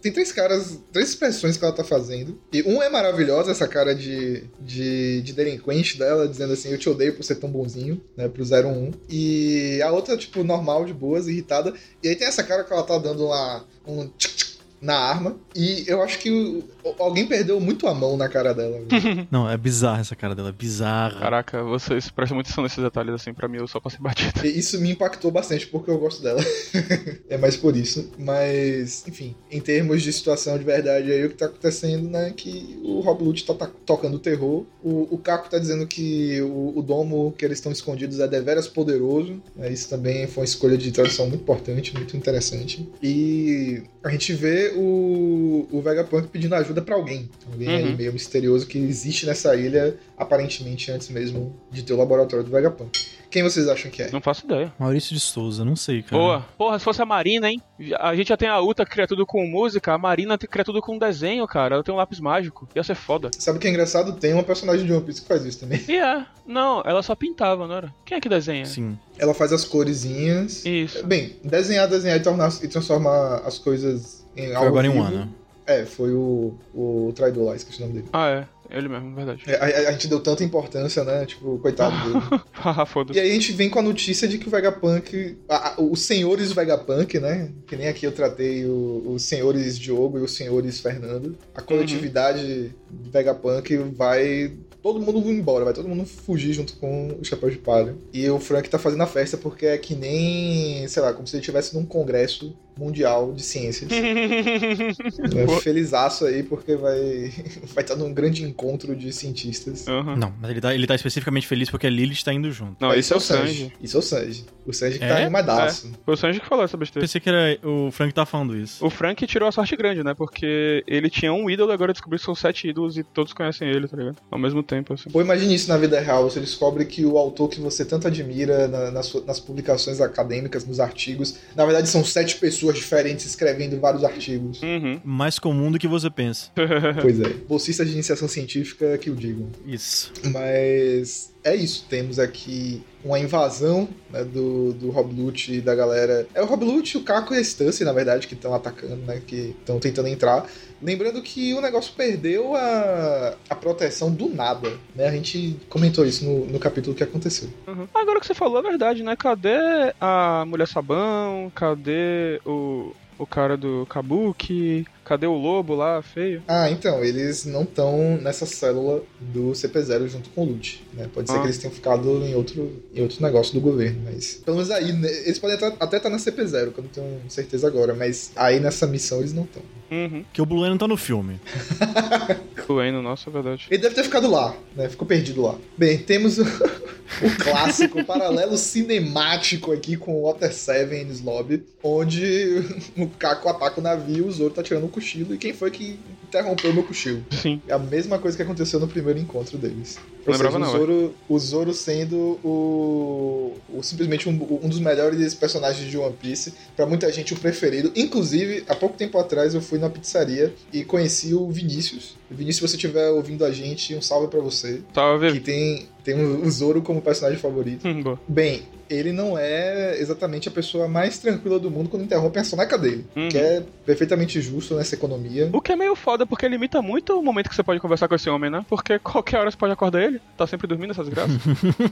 Tem 0.00 0.10
três 0.12 0.32
caras, 0.32 0.78
três 0.92 1.10
expressões 1.10 1.56
que 1.56 1.64
ela 1.64 1.74
tá 1.74 1.84
fazendo. 1.84 2.40
E 2.52 2.62
um 2.62 2.82
é 2.82 2.88
maravilhosa, 2.88 3.50
essa 3.50 3.68
cara 3.68 3.94
de, 3.94 4.44
de, 4.60 5.20
de 5.22 5.32
delinquente 5.32 5.98
dela, 5.98 6.26
dizendo 6.26 6.52
assim, 6.52 6.70
eu 6.70 6.78
te 6.78 6.88
odeio 6.88 7.14
por 7.14 7.22
ser 7.22 7.36
tão 7.36 7.50
bonzinho, 7.50 8.00
né, 8.16 8.28
pro 8.28 8.42
01. 8.42 8.92
E 9.08 9.80
a 9.82 9.90
outra, 9.90 10.16
tipo, 10.16 10.42
normal, 10.42 10.84
de 10.84 10.94
boas, 10.94 11.28
irritada. 11.28 11.74
E 12.02 12.08
aí 12.08 12.16
tem 12.16 12.26
essa 12.26 12.42
cara 12.42 12.64
que 12.64 12.72
ela 12.72 12.82
tá 12.82 12.98
dando 12.98 13.26
lá 13.26 13.64
um 13.86 14.08
tchic, 14.16 14.36
tchic 14.36 14.49
na 14.80 14.96
arma. 14.96 15.36
E 15.54 15.84
eu 15.86 16.02
acho 16.02 16.18
que 16.18 16.30
o- 16.30 16.64
alguém 16.98 17.26
perdeu 17.26 17.60
muito 17.60 17.86
a 17.86 17.94
mão 17.94 18.16
na 18.16 18.28
cara 18.28 18.54
dela. 18.54 18.80
velho. 18.88 19.26
Não, 19.30 19.48
é 19.48 19.56
bizarra 19.56 20.00
essa 20.00 20.16
cara 20.16 20.34
dela, 20.34 20.48
é 20.48 20.52
bizarra. 20.52 21.20
Caraca, 21.20 21.62
vocês 21.62 22.08
prestam 22.10 22.34
muita 22.36 22.48
atenção 22.48 22.64
nesses 22.64 22.82
detalhes 22.82 23.14
assim, 23.14 23.32
pra 23.34 23.48
mim 23.48 23.58
eu 23.58 23.68
só 23.68 23.78
passei 23.80 23.98
batida. 24.00 24.46
E 24.46 24.58
Isso 24.58 24.80
me 24.80 24.90
impactou 24.90 25.30
bastante 25.30 25.66
porque 25.66 25.90
eu 25.90 25.98
gosto 25.98 26.22
dela. 26.22 26.40
é 27.28 27.36
mais 27.36 27.56
por 27.56 27.76
isso. 27.76 28.10
Mas, 28.18 29.04
enfim, 29.06 29.34
em 29.50 29.60
termos 29.60 30.02
de 30.02 30.12
situação 30.12 30.56
de 30.58 30.64
verdade 30.64 31.10
aí, 31.12 31.24
o 31.24 31.30
que 31.30 31.36
tá 31.36 31.46
acontecendo, 31.46 32.08
né? 32.08 32.32
Que 32.36 32.80
o 32.84 33.00
Rob 33.00 33.22
Lute 33.24 33.44
tá, 33.44 33.54
tá 33.54 33.70
tocando 33.84 34.18
terror. 34.18 34.64
O, 34.82 35.08
o 35.14 35.18
Caco 35.18 35.50
tá 35.50 35.58
dizendo 35.58 35.86
que 35.86 36.40
o, 36.42 36.78
o 36.78 36.82
domo 36.82 37.32
que 37.36 37.44
eles 37.44 37.58
estão 37.58 37.70
escondidos 37.72 38.18
é 38.20 38.26
deveras 38.28 38.66
poderoso. 38.66 39.42
né, 39.54 39.70
Isso 39.72 39.88
também 39.88 40.26
foi 40.26 40.42
uma 40.42 40.44
escolha 40.46 40.76
de 40.78 40.90
tradução 40.92 41.26
muito 41.28 41.42
importante, 41.42 41.94
muito 41.94 42.16
interessante. 42.16 42.88
E 43.02 43.82
a 44.02 44.08
gente 44.10 44.32
vê 44.32 44.69
o, 44.74 45.68
o 45.70 45.80
Vegapunk 45.80 46.28
pedindo 46.28 46.54
ajuda 46.54 46.82
pra 46.82 46.94
alguém. 46.94 47.28
Alguém 47.50 47.68
aí 47.68 47.84
Uhum. 47.90 47.96
meio 47.96 48.12
misterioso 48.12 48.66
que 48.66 48.78
existe 48.78 49.26
nessa 49.26 49.54
ilha, 49.56 49.96
aparentemente 50.16 50.90
antes 50.90 51.08
mesmo 51.08 51.54
de 51.70 51.82
ter 51.82 51.92
o 51.92 51.96
laboratório 51.96 52.44
do 52.44 52.50
Vegapunk. 52.50 52.98
Quem 53.30 53.44
vocês 53.44 53.68
acham 53.68 53.90
que 53.92 54.02
é? 54.02 54.10
Não 54.10 54.20
faço 54.20 54.44
ideia. 54.44 54.72
Maurício 54.76 55.14
de 55.14 55.20
Souza, 55.20 55.64
não 55.64 55.76
sei, 55.76 56.02
cara. 56.02 56.20
Boa. 56.20 56.46
Porra, 56.58 56.78
se 56.80 56.84
fosse 56.84 57.00
a 57.00 57.06
Marina, 57.06 57.48
hein? 57.48 57.62
A 58.00 58.12
gente 58.16 58.28
já 58.28 58.36
tem 58.36 58.48
a 58.48 58.60
Uta 58.60 58.84
que 58.84 58.90
cria 58.90 59.06
tudo 59.06 59.24
com 59.24 59.46
música, 59.46 59.92
a 59.94 59.98
Marina 59.98 60.36
cria 60.36 60.64
tudo 60.64 60.82
com 60.82 60.98
desenho, 60.98 61.46
cara. 61.46 61.76
Ela 61.76 61.84
tem 61.84 61.94
um 61.94 61.96
lápis 61.96 62.18
mágico. 62.18 62.68
Ia 62.74 62.82
ser 62.82 62.96
foda. 62.96 63.30
Sabe 63.38 63.58
o 63.58 63.60
que 63.60 63.68
é 63.68 63.70
engraçado? 63.70 64.14
Tem 64.14 64.32
uma 64.34 64.42
personagem 64.42 64.84
de 64.84 64.92
One 64.92 65.04
Piece 65.04 65.22
que 65.22 65.28
faz 65.28 65.44
isso 65.46 65.60
também. 65.60 65.80
E 65.88 65.96
é. 65.96 66.26
Não, 66.44 66.82
ela 66.84 67.04
só 67.04 67.14
pintava, 67.14 67.68
não 67.68 67.74
era? 67.76 67.94
Quem 68.04 68.18
é 68.18 68.20
que 68.20 68.28
desenha? 68.28 68.64
Sim. 68.66 68.98
Ela 69.16 69.32
faz 69.32 69.52
as 69.52 69.64
coresinhas. 69.64 70.64
Isso. 70.66 71.06
Bem, 71.06 71.36
desenhar, 71.44 71.86
desenhar 71.86 72.16
e, 72.18 72.22
tornar, 72.22 72.52
e 72.62 72.66
transformar 72.66 73.42
as 73.46 73.58
coisas 73.58 74.19
em 74.36 74.46
Foi 74.54 74.66
agora 74.66 74.86
em 74.86 74.90
um 74.90 74.92
vivo. 74.94 75.04
ano. 75.04 75.34
É, 75.66 75.84
foi 75.84 76.12
o, 76.12 76.54
o 76.74 77.12
traidor 77.14 77.44
lá, 77.46 77.54
esqueci 77.56 77.78
o 77.78 77.82
nome 77.82 77.94
dele. 77.94 78.08
Ah, 78.12 78.28
é. 78.28 78.76
Ele 78.76 78.88
mesmo, 78.88 79.12
verdade. 79.16 79.42
É, 79.48 79.56
A, 79.56 79.88
a- 79.88 79.92
gente 79.92 80.06
deu 80.06 80.20
tanta 80.20 80.44
importância, 80.44 81.02
né? 81.02 81.26
Tipo, 81.26 81.58
coitado 81.58 81.94
dele. 82.12 82.42
Haha, 82.52 82.86
foda-se. 82.86 83.18
E 83.18 83.22
aí 83.22 83.30
a 83.30 83.34
gente 83.34 83.50
vem 83.52 83.68
com 83.68 83.80
a 83.80 83.82
notícia 83.82 84.28
de 84.28 84.38
que 84.38 84.46
o 84.46 84.50
Vegapunk, 84.50 85.36
a- 85.48 85.70
a- 85.70 85.80
os 85.80 86.02
senhores 86.02 86.52
Vegapunk, 86.52 87.18
né? 87.18 87.50
Que 87.66 87.74
nem 87.76 87.88
aqui 87.88 88.06
eu 88.06 88.12
tratei 88.12 88.64
o- 88.66 89.02
os 89.08 89.22
senhores 89.24 89.76
Diogo 89.78 90.18
e 90.18 90.22
os 90.22 90.32
senhores 90.34 90.78
Fernando. 90.80 91.36
A 91.54 91.60
coletividade 91.62 92.72
Vegapunk 93.12 93.76
vai. 93.94 94.52
Todo 94.82 94.98
mundo 95.00 95.20
vai 95.20 95.32
embora, 95.32 95.64
vai 95.64 95.74
todo 95.74 95.88
mundo 95.88 96.06
fugir 96.06 96.52
junto 96.54 96.74
com 96.76 97.08
o 97.20 97.24
Chapéu 97.24 97.50
de 97.50 97.58
Palha. 97.58 97.94
E 98.14 98.28
o 98.30 98.38
Frank 98.40 98.70
tá 98.70 98.78
fazendo 98.78 99.02
a 99.02 99.06
festa 99.06 99.36
porque 99.36 99.66
é 99.66 99.76
que 99.76 99.94
nem, 99.94 100.88
sei 100.88 101.02
lá, 101.02 101.12
como 101.12 101.26
se 101.26 101.36
ele 101.36 101.40
estivesse 101.42 101.74
num 101.74 101.84
congresso 101.84 102.56
mundial 102.80 103.32
de 103.32 103.42
ciências. 103.42 103.90
é, 103.92 105.60
felizaço 105.60 106.24
aí, 106.24 106.42
porque 106.42 106.76
vai 106.76 106.98
vai 107.74 107.84
estar 107.84 107.96
num 107.96 108.12
grande 108.12 108.42
encontro 108.42 108.96
de 108.96 109.12
cientistas. 109.12 109.86
Uhum. 109.86 110.16
Não, 110.16 110.32
mas 110.40 110.50
ele 110.50 110.60
tá, 110.60 110.74
ele 110.74 110.86
tá 110.86 110.94
especificamente 110.94 111.46
feliz 111.46 111.68
porque 111.70 111.86
a 111.86 111.90
Lilith 111.90 112.22
tá 112.24 112.32
indo 112.32 112.50
junto. 112.50 112.76
Não, 112.80 112.94
esse 112.94 113.12
é 113.12 113.16
o 113.16 113.20
Sanji. 113.20 113.72
Isso 113.80 113.96
é 113.96 114.00
o 114.00 114.02
Sanji. 114.02 114.44
O 114.66 114.72
Sanji 114.72 114.98
que 114.98 115.04
É? 115.04 115.08
tá 115.08 115.16
animadaço. 115.18 115.90
Foi 116.04 116.14
o 116.14 116.16
Sanji 116.16 116.40
que 116.40 116.46
falou 116.46 116.64
essa 116.64 116.76
besteira. 116.76 117.04
Pensei 117.04 117.20
que 117.20 117.28
era 117.28 117.58
o 117.66 117.90
Frank 117.90 118.14
tá 118.14 118.24
falando 118.24 118.56
isso. 118.56 118.84
O 118.84 118.90
Frank 118.90 119.26
tirou 119.26 119.48
a 119.48 119.52
sorte 119.52 119.76
grande, 119.76 120.02
né? 120.02 120.14
Porque 120.14 120.82
ele 120.86 121.10
tinha 121.10 121.32
um 121.32 121.50
ídolo, 121.50 121.72
agora 121.72 121.92
descobriu 121.92 122.18
que 122.18 122.24
são 122.24 122.34
sete 122.34 122.68
ídolos 122.68 122.96
e 122.96 123.02
todos 123.02 123.32
conhecem 123.32 123.68
ele, 123.68 123.86
tá 123.88 123.96
ligado? 123.96 124.16
Ao 124.30 124.38
mesmo 124.38 124.62
tempo, 124.62 124.94
assim. 124.94 125.10
Pô, 125.10 125.20
imagine 125.20 125.54
isso 125.54 125.68
na 125.68 125.76
vida 125.76 126.00
real. 126.00 126.24
Você 126.30 126.40
descobre 126.40 126.84
que 126.84 127.04
o 127.04 127.18
autor 127.18 127.48
que 127.48 127.60
você 127.60 127.84
tanto 127.84 128.06
admira 128.06 128.68
na- 128.68 128.90
nas 128.90 129.40
publicações 129.40 130.00
acadêmicas, 130.00 130.64
nos 130.64 130.80
artigos, 130.80 131.36
na 131.56 131.64
verdade 131.64 131.88
são 131.88 132.04
sete 132.04 132.36
pessoas 132.36 132.69
diferentes 132.72 133.26
escrevendo 133.26 133.78
vários 133.80 134.04
artigos. 134.04 134.60
Uhum. 134.62 135.00
Mais 135.04 135.38
comum 135.38 135.70
do 135.70 135.78
que 135.78 135.88
você 135.88 136.10
pensa. 136.10 136.50
pois 137.00 137.20
é. 137.20 137.28
Bolsistas 137.48 137.86
de 137.86 137.94
iniciação 137.94 138.28
científica 138.28 138.96
que 138.98 139.10
o 139.10 139.14
digam. 139.14 139.48
Isso. 139.66 140.12
Mas 140.32 141.29
é 141.42 141.54
isso. 141.54 141.86
Temos 141.88 142.18
aqui 142.18 142.82
uma 143.04 143.18
invasão 143.18 143.88
né, 144.10 144.22
do, 144.24 144.72
do 144.72 144.90
Rob 144.90 145.14
Lute 145.14 145.54
e 145.54 145.60
da 145.60 145.74
galera. 145.74 146.26
É 146.34 146.42
o 146.42 146.46
Rob 146.46 146.64
Lute, 146.64 146.98
o 146.98 147.02
Caco 147.02 147.34
e 147.34 147.38
a 147.38 147.40
Stance, 147.40 147.84
na 147.84 147.92
verdade, 147.92 148.26
que 148.26 148.34
estão 148.34 148.54
atacando, 148.54 148.96
né? 148.96 149.22
Que 149.26 149.54
estão 149.58 149.78
tentando 149.78 150.08
entrar. 150.08 150.46
Lembrando 150.82 151.20
que 151.22 151.52
o 151.54 151.60
negócio 151.60 151.92
perdeu 151.94 152.54
a, 152.54 153.34
a 153.48 153.54
proteção 153.54 154.12
do 154.12 154.28
nada. 154.28 154.70
Né? 154.94 155.06
A 155.06 155.12
gente 155.12 155.56
comentou 155.68 156.04
isso 156.06 156.24
no, 156.24 156.46
no 156.46 156.58
capítulo 156.58 156.94
que 156.94 157.02
aconteceu. 157.02 157.48
Uhum. 157.66 157.86
Agora 157.94 158.20
que 158.20 158.26
você 158.26 158.34
falou 158.34 158.58
é 158.60 158.62
verdade, 158.62 159.02
né? 159.02 159.16
Cadê 159.16 159.58
a 160.00 160.44
mulher 160.46 160.68
sabão? 160.68 161.50
Cadê 161.54 162.40
o, 162.46 162.94
o 163.20 163.26
cara 163.26 163.56
do 163.56 163.86
Kabuki? 163.88 164.86
Cadê 165.04 165.26
o 165.26 165.34
lobo 165.34 165.74
lá, 165.74 166.00
feio? 166.02 166.42
Ah, 166.46 166.70
então, 166.70 167.02
eles 167.04 167.44
não 167.44 167.62
estão 167.64 168.16
nessa 168.22 168.46
célula 168.46 169.02
do 169.20 169.50
CP0 169.52 170.06
junto 170.08 170.30
com 170.30 170.42
o 170.42 170.44
Lute. 170.46 170.84
Né? 170.94 171.08
Pode 171.12 171.28
ser 171.28 171.36
Ah. 171.36 171.40
que 171.40 171.46
eles 171.46 171.58
tenham 171.58 171.74
ficado 171.74 172.08
em 172.24 172.34
outro, 172.34 172.80
em 172.94 173.02
outro 173.02 173.20
negócio 173.22 173.52
do 173.54 173.60
governo, 173.60 174.02
mas. 174.04 174.34
Pelo 174.44 174.56
menos 174.58 174.70
aí, 174.70 174.92
né, 174.92 175.08
eles 175.24 175.38
podem 175.38 175.56
até- 175.56 175.76
até 175.80 175.96
estar 175.96 176.10
na 176.10 176.18
CP0, 176.18 176.70
que 176.72 176.78
eu 176.78 176.84
não 176.84 176.90
tenho 176.90 177.20
certeza 177.28 177.66
agora, 177.66 177.92
mas 177.94 178.30
aí 178.36 178.60
nessa 178.60 178.86
missão 178.86 179.18
eles 179.18 179.32
não 179.32 179.42
estão. 179.44 179.62
Uhum. 179.90 180.24
Que 180.32 180.40
o 180.40 180.46
Blue 180.46 180.68
não 180.68 180.78
tá 180.78 180.86
no 180.86 180.96
filme. 180.96 181.40
Nossa, 183.02 183.28
é 183.28 183.32
verdade. 183.32 183.66
Ele 183.70 183.82
deve 183.82 183.94
ter 183.94 184.04
ficado 184.04 184.30
lá, 184.30 184.56
né? 184.76 184.88
Ficou 184.88 185.06
perdido 185.06 185.42
lá. 185.42 185.56
Bem, 185.76 185.98
temos 185.98 186.38
o, 186.38 186.42
o 186.44 187.36
clássico, 187.42 188.00
o 188.00 188.04
paralelo 188.06 188.56
cinemático 188.56 189.72
aqui 189.72 189.96
com 189.96 190.14
o 190.14 190.22
Water 190.22 190.52
7 190.52 190.94
Enes 190.94 191.20
Lobby, 191.20 191.64
onde 191.82 192.64
o 192.96 193.08
Caco 193.08 193.48
ataca 193.48 193.80
o 193.80 193.82
navio, 193.82 194.26
o 194.26 194.32
Zoro 194.32 194.54
tá 194.54 194.62
tirando 194.62 194.84
o 194.84 194.88
cochilo, 194.88 195.34
e 195.34 195.38
quem 195.38 195.52
foi 195.52 195.70
que 195.70 195.98
interrompeu 196.30 196.70
o 196.70 196.74
meu 196.74 196.82
cochilo? 196.84 197.24
Sim. 197.30 197.60
É 197.66 197.74
a 197.74 197.78
mesma 197.78 198.18
coisa 198.18 198.36
que 198.36 198.42
aconteceu 198.42 198.78
no 198.80 198.86
primeiro 198.88 199.18
encontro 199.18 199.58
deles. 199.58 199.98
Ou 200.26 200.32
Lembrava 200.32 200.58
seja, 200.58 200.64
não, 200.64 200.74
o 200.74 200.78
Zoro, 200.78 201.14
o 201.28 201.38
Zoro 201.38 201.74
sendo 201.74 202.38
o, 202.44 203.56
o- 203.68 203.82
simplesmente 203.82 204.28
um, 204.28 204.32
um 204.62 204.68
dos 204.68 204.78
melhores 204.78 205.34
personagens 205.34 205.90
de 205.90 205.96
One 205.98 206.14
Piece, 206.20 206.52
pra 206.76 206.86
muita 206.86 207.10
gente 207.12 207.32
o 207.32 207.36
preferido. 207.36 207.90
Inclusive, 207.96 208.64
há 208.68 208.74
pouco 208.74 208.96
tempo 208.96 209.18
atrás 209.18 209.54
eu 209.54 209.60
fui 209.60 209.78
na 209.78 209.90
pizzaria 209.90 210.54
e 210.72 210.84
conheci 210.84 211.34
o 211.34 211.48
Vinícius. 211.50 212.14
Vinícius, 212.30 212.70
se 212.70 212.76
você 212.76 212.76
estiver 212.76 213.08
ouvindo 213.10 213.44
a 213.44 213.50
gente, 213.50 213.94
um 213.94 214.02
salve 214.02 214.28
pra 214.28 214.40
você. 214.40 214.82
Tava 214.94 215.32
Que 215.32 215.40
tem, 215.40 215.88
tem 216.00 216.14
o 216.14 216.50
Zoro 216.50 216.82
como 216.82 217.00
personagem 217.00 217.38
favorito. 217.38 217.86
Hum. 217.86 218.16
Bem, 218.26 218.62
ele 218.90 219.12
não 219.12 219.38
é 219.38 219.98
exatamente 220.00 220.48
a 220.48 220.50
pessoa 220.50 220.88
mais 220.88 221.18
tranquila 221.18 221.60
do 221.60 221.70
mundo 221.70 221.88
quando 221.88 222.02
interrompe 222.02 222.38
a 222.40 222.44
soneca 222.44 222.76
dele. 222.76 223.06
Uhum. 223.14 223.28
Que 223.28 223.38
é 223.38 223.62
perfeitamente 223.86 224.40
justo 224.40 224.74
nessa 224.74 224.96
economia. 224.96 225.48
O 225.52 225.60
que 225.60 225.72
é 225.72 225.76
meio 225.76 225.94
foda, 225.94 226.26
porque 226.26 226.48
limita 226.48 226.82
muito 226.82 227.16
o 227.18 227.22
momento 227.22 227.48
que 227.48 227.54
você 227.54 227.62
pode 227.62 227.78
conversar 227.78 228.08
com 228.08 228.16
esse 228.16 228.28
homem, 228.28 228.50
né? 228.50 228.66
Porque 228.68 228.98
qualquer 228.98 229.38
hora 229.38 229.50
você 229.50 229.56
pode 229.56 229.72
acordar 229.72 230.02
ele. 230.02 230.20
Tá 230.36 230.46
sempre 230.46 230.66
dormindo 230.66 230.90
essas 230.90 231.08
graças. 231.08 231.40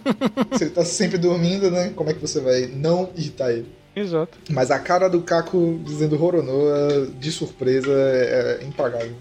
Se 0.59 0.65
ele 0.65 0.71
tá 0.71 0.85
sempre 0.85 1.19
dormindo, 1.19 1.71
né? 1.71 1.93
Como 1.95 2.11
é 2.11 2.15
que 2.15 2.21
você 2.21 2.41
vai 2.41 2.67
não 2.67 3.11
irritar 3.17 3.53
ele? 3.53 3.78
Exato. 3.99 4.39
Mas 4.51 4.71
a 4.71 4.79
cara 4.79 5.09
do 5.09 5.21
Caco 5.23 5.81
dizendo 5.85 6.17
Roronoa 6.17 7.07
de 7.19 7.31
surpresa 7.33 7.91
é, 7.93 8.61
é 8.63 8.65
impagável. 8.67 9.13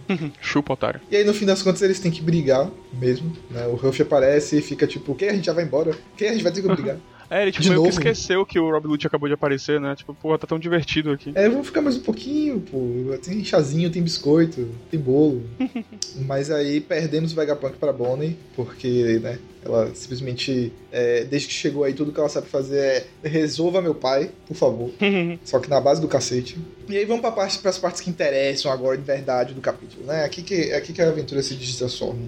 Chupa, 0.41 0.73
otário. 0.73 1.01
E 1.11 1.15
aí, 1.15 1.23
no 1.23 1.33
fim 1.33 1.45
das 1.45 1.61
contas, 1.61 1.81
eles 1.81 1.99
têm 1.99 2.11
que 2.11 2.21
brigar 2.21 2.69
mesmo, 2.93 3.31
né? 3.49 3.65
O 3.67 3.75
Ruff 3.75 4.01
aparece 4.01 4.57
e 4.57 4.61
fica 4.61 4.85
tipo, 4.87 5.15
quem 5.15 5.29
a 5.29 5.33
gente 5.33 5.45
já 5.45 5.53
vai 5.53 5.63
embora? 5.63 5.91
Quem 6.15 6.29
a 6.29 6.31
gente 6.33 6.43
vai 6.43 6.51
ter 6.51 6.61
que 6.61 6.67
brigar? 6.67 6.97
É, 7.29 7.41
ele 7.41 7.51
tipo, 7.51 7.63
De 7.63 7.69
meio 7.71 7.81
que 7.81 7.87
novo? 7.89 7.99
esqueceu 7.99 8.45
que 8.45 8.57
o 8.57 8.71
Rob 8.71 8.87
Lute 8.87 9.05
acabou 9.05 9.27
de 9.27 9.33
aparecer, 9.33 9.81
né? 9.81 9.93
Tipo, 9.97 10.13
porra, 10.13 10.37
tá 10.37 10.47
tão 10.47 10.57
divertido 10.57 11.11
aqui. 11.11 11.33
é, 11.35 11.49
vamos 11.49 11.67
ficar 11.67 11.81
mais 11.81 11.97
um 11.97 11.99
pouquinho, 11.99 12.61
pô. 12.61 12.77
Tem 13.21 13.43
chazinho, 13.43 13.89
tem 13.89 14.01
biscoito, 14.01 14.65
tem 14.89 14.97
bolo. 14.97 15.43
Mas 16.25 16.49
aí 16.49 16.79
perdemos 16.79 17.33
o 17.33 17.35
Vegapunk 17.35 17.75
pra 17.77 17.91
Bonnie, 17.91 18.37
porque, 18.55 19.19
né? 19.21 19.39
Ela 19.67 19.91
simplesmente, 19.93 20.71
é, 20.91 21.25
desde 21.25 21.49
que 21.49 21.53
chegou 21.53 21.83
aí, 21.83 21.93
tudo 21.93 22.13
que 22.13 22.19
ela 22.19 22.29
sabe 22.29 22.47
fazer 22.47 23.05
é 23.21 23.27
resolva 23.27 23.81
meu 23.81 23.93
pai, 23.93 24.31
por 24.47 24.55
favor. 24.55 24.91
Só 25.43 25.59
que 25.59 25.69
na 25.69 25.81
base 25.81 25.99
do 25.99 26.07
cacete. 26.07 26.57
E 26.87 26.97
aí 26.97 27.03
vamos 27.03 27.21
pra 27.21 27.31
parte, 27.31 27.59
pras 27.59 27.77
partes 27.77 27.99
que 27.99 28.09
interessam 28.09 28.71
agora 28.71 28.97
de 28.97 29.03
verdade 29.03 29.53
do 29.53 29.59
capítulo, 29.59 30.05
né? 30.05 30.23
Aqui 30.23 30.41
que, 30.41 30.71
aqui 30.71 30.93
que 30.93 31.01
a 31.01 31.09
aventura 31.09 31.43
se 31.43 31.55
transforma. 31.77 32.21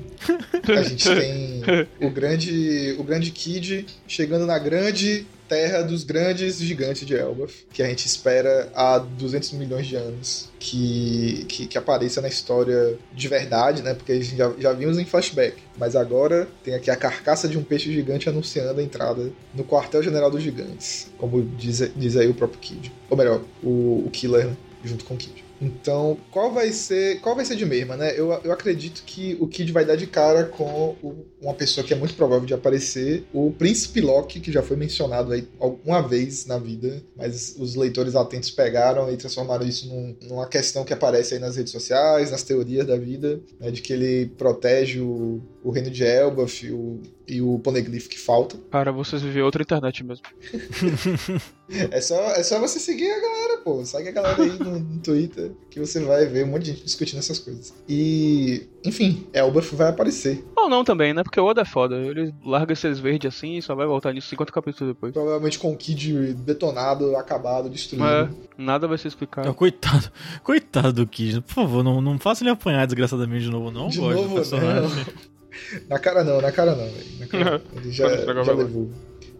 A 0.67 0.84
gente 0.84 1.08
tem 1.15 1.62
o 2.01 2.10
grande, 2.10 2.96
o 3.00 3.03
grande 3.03 3.31
Kid 3.31 3.86
chegando 4.05 4.46
na 4.46 4.60
grande 4.60 5.25
terra 5.50 5.82
dos 5.82 6.03
grandes 6.03 6.60
gigantes 6.60 7.06
de 7.06 7.15
Elbaf, 7.15 7.65
que 7.74 7.82
a 7.82 7.88
gente 7.88 8.06
espera 8.06 8.70
há 8.75 9.00
200 9.00 9.53
milhões 9.53 9.88
de 9.88 9.96
anos 9.96 10.48
que, 10.60 11.44
que, 11.50 11.65
que 11.65 11.77
apareça 11.77 12.22
na 12.22 12.27
história 12.27 12.98
de 13.12 13.27
verdade, 13.27 13.82
né? 13.82 13.96
Porque 13.96 14.12
a 14.12 14.15
gente 14.15 14.38
já, 14.38 14.53
já 14.60 14.72
vimos 14.72 15.00
em 15.00 15.06
flashback. 15.06 15.58
Mas 15.77 15.96
agora 15.96 16.48
tem 16.63 16.75
aqui 16.75 16.91
a 16.91 16.96
carcaça 16.96 17.48
de 17.48 17.58
um 17.58 17.63
peixe 17.63 17.91
gigante 17.91 18.29
anunciando 18.29 18.79
a 18.79 18.84
entrada 18.84 19.32
no 19.56 19.63
quartel-general 19.63 20.29
dos 20.29 20.44
gigantes, 20.44 21.08
como 21.18 21.41
diz, 21.58 21.91
diz 21.96 22.15
aí 22.15 22.27
o 22.27 22.34
próprio 22.34 22.60
Kid. 22.60 22.91
Ou 23.10 23.18
melhor, 23.18 23.41
o, 23.63 24.06
o 24.06 24.10
Killer, 24.12 24.46
né? 24.46 24.58
Junto 24.84 25.03
com 25.03 25.15
o 25.15 25.18
Kid. 25.18 25.49
Então, 25.62 26.18
qual 26.32 26.54
vai 26.54 26.72
ser 26.72 27.20
qual 27.22 27.36
vai 27.36 27.44
ser 27.44 27.56
de 27.56 27.66
mesma, 27.66 27.98
né? 27.98 28.12
Eu, 28.18 28.32
eu 28.44 28.51
acredito 28.51 29.04
que 29.06 29.36
o 29.39 29.48
Kid 29.48 29.72
vai 29.72 29.84
dar 29.84 29.96
de 29.98 30.08
cara 30.08 30.46
com 30.46 30.96
o- 31.01 31.25
uma 31.42 31.54
pessoa 31.54 31.86
que 31.86 31.94
é 31.94 31.98
muito 31.98 32.13
provável 32.16 32.46
de 32.46 32.54
aparecer, 32.54 33.25
o 33.34 33.51
Príncipe 33.51 34.00
Loki, 34.01 34.39
que 34.39 34.51
já 34.51 34.62
foi 34.62 34.78
mencionado 34.78 35.32
aí 35.34 35.48
alguma 35.60 36.01
vez 36.01 36.46
na 36.46 36.58
vida, 36.58 37.01
mas 37.16 37.56
os 37.58 37.75
leitores 37.75 38.16
atentos 38.16 38.51
pegaram 38.51 39.12
e 39.12 39.18
transformaram 39.18 39.68
isso 39.68 39.88
num- 39.88 40.16
numa 40.30 40.48
questão 40.48 40.84
que 40.86 40.94
aparece 40.94 41.34
aí 41.34 41.39
nas 41.39 41.56
redes 41.58 41.72
sociais, 41.72 42.32
nas 42.32 42.44
teorias 42.44 42.86
da 42.88 42.98
vida, 42.98 43.39
né, 43.60 43.70
de 43.72 43.82
que 43.82 43.92
ele 43.94 44.28
protege 44.38 45.00
o, 45.01 45.42
o 45.63 45.72
reino 45.72 45.89
de 45.89 46.04
Elbaf 46.04 46.66
e 46.66 46.72
o, 46.72 47.01
e 47.28 47.42
o 47.42 47.60
Poneglyph 47.60 48.08
que 48.08 48.18
falta. 48.18 48.58
Cara, 48.72 48.92
vocês 48.92 49.22
vivem 49.22 49.44
outra 49.44 49.62
internet 49.62 50.04
mesmo. 50.04 50.25
É 51.92 52.01
só, 52.01 52.20
é 52.32 52.42
só 52.42 52.60
você 52.60 52.80
seguir 52.80 53.12
a 53.12 53.22
galera, 53.22 53.62
pô. 53.63 53.86
Segue 53.86 54.10
a 54.10 54.12
galera 54.12 54.42
aí 54.42 54.58
no, 54.58 54.80
no 54.80 55.00
Twitter 55.01 55.51
que 55.70 55.80
você 55.80 56.00
vai 56.00 56.25
ver 56.25 56.44
um 56.44 56.48
monte 56.48 56.63
de 56.63 56.72
gente 56.72 56.84
discutindo 56.84 57.20
essas 57.20 57.38
coisas. 57.38 57.75
E, 57.88 58.68
enfim, 58.84 59.28
Elbaf 59.32 59.75
vai 59.75 59.89
aparecer. 59.89 60.44
Ou 60.56 60.68
não 60.68 60.84
também, 60.84 61.13
né? 61.13 61.22
Porque 61.22 61.39
o 61.39 61.46
Oda 61.46 61.62
é 61.62 61.66
foda. 61.66 61.96
Ele 61.98 62.34
larga 62.44 62.74
esses 62.74 62.98
verdes 62.98 63.36
assim 63.36 63.58
e 63.58 63.62
só 63.62 63.75
vai 63.75 63.86
voltar 63.86 64.12
nisso 64.13 64.30
50 64.30 64.51
capítulos 64.51 64.96
depois. 64.96 65.13
Provavelmente 65.13 65.60
com 65.60 65.72
o 65.72 65.78
Kid 65.78 66.34
detonado, 66.34 67.16
acabado, 67.16 67.70
destruído. 67.70 68.08
É, 68.08 68.30
nada 68.58 68.88
vai 68.88 68.98
ser 68.98 69.10
explicado. 69.10 69.54
Coitado. 69.54 70.12
Coitado 70.44 70.92
do 70.92 71.06
Kid. 71.06 71.42
Por 71.42 71.54
favor, 71.54 71.84
não, 71.84 72.01
não 72.01 72.18
faça 72.18 72.44
ele 72.44 72.50
apanhar 72.50 72.88
desgraçadamente 72.88 73.44
de 73.46 73.51
novo, 73.51 73.70
não. 73.70 73.89
De 73.89 74.00
gosto 74.00 74.16
do 74.16 74.22
novo, 74.24 74.36
personagem. 74.36 74.89
não. 74.89 75.30
Na 75.88 76.00
cara 76.00 76.24
não, 76.24 76.41
na 76.41 76.51
cara 76.51 76.75
não, 76.75 76.86
velho. 76.86 77.20
Na 77.20 77.27
cara 77.27 77.63
não. 77.74 77.82
Ele 77.82 77.91
já, 77.91 78.08
já 78.44 78.53
levou. 78.53 78.89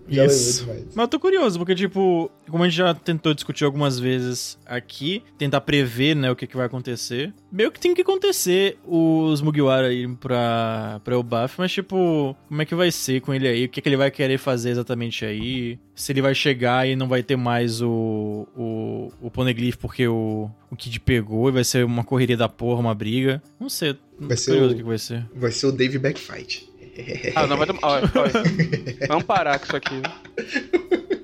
Já 0.10 0.25
Isso. 0.25 0.62
levou 0.62 0.75
demais. 0.75 0.96
Mas 0.96 1.04
eu 1.04 1.08
tô 1.08 1.20
curioso, 1.20 1.60
porque, 1.60 1.75
tipo, 1.75 2.32
como 2.50 2.63
a 2.63 2.68
gente 2.68 2.78
já 2.78 2.94
tentou 2.94 3.34
discutir 3.34 3.63
algumas 3.63 4.00
vezes 4.00 4.58
aqui, 4.66 5.24
tentar 5.38 5.62
prever, 5.62 6.16
né, 6.16 6.32
o 6.32 6.36
que, 6.36 6.48
que 6.48 6.58
vai 6.58 6.66
acontecer. 6.66 7.34
Meio 7.51 7.72
que 7.72 7.80
tem 7.80 7.94
que 7.94 8.01
acontecer 8.01 8.78
os 8.86 9.42
Mugiwara 9.42 9.94
irem 9.94 10.16
pra, 10.16 11.00
pra 11.04 11.13
Elbaf, 11.13 11.56
mas, 11.58 11.72
tipo, 11.72 12.36
como 12.48 12.62
é 12.62 12.66
que 12.66 12.75
vai 12.75 12.92
ser 12.92 13.22
com 13.22 13.34
ele 13.34 13.48
aí? 13.48 13.66
O 13.66 13.70
que, 13.70 13.82
que 13.82 13.88
ele 13.89 13.98
vai 13.98 14.10
querer 14.10 14.38
fazer 14.38 14.72
exatamente 14.72 15.25
aí? 15.25 15.80
Se 15.96 16.12
ele 16.12 16.22
vai 16.22 16.34
chegar 16.34 16.88
e 16.88 16.96
não 16.96 17.08
vai 17.08 17.22
ter 17.22 17.36
mais 17.36 17.82
o, 17.82 18.48
o, 18.56 19.12
o 19.22 19.30
Poneglyph 19.30 19.75
porque 19.75 20.08
o, 20.08 20.50
o 20.72 20.75
Kid 20.75 21.00
pegou 21.01 21.50
e 21.50 21.51
vai 21.51 21.63
ser 21.63 21.86
uma 21.86 22.04
correria 22.04 22.38
da 22.38 22.50
porra, 22.50 22.80
uma 22.80 22.96
briga. 22.96 23.42
Não 23.60 23.70
sei. 23.70 23.96
Vai 24.20 24.38
ser 24.38 24.62
o- 24.62 24.76
que, 24.76 24.84
vai 24.84 24.98
ser. 24.98 25.26
Vai 25.36 25.52
ser 25.52 25.66
o 25.68 25.72
Dave 25.72 25.98
Backfight. 26.00 26.68
Ah, 27.34 27.48
não, 27.48 27.56
vai 27.56 27.66
tomar. 27.66 27.80
Olha, 27.84 28.12
olha. 28.14 29.08
Vamos 29.08 29.24
parar 29.24 29.58
com 29.58 29.66
isso 29.68 29.76
aqui. 29.78 30.02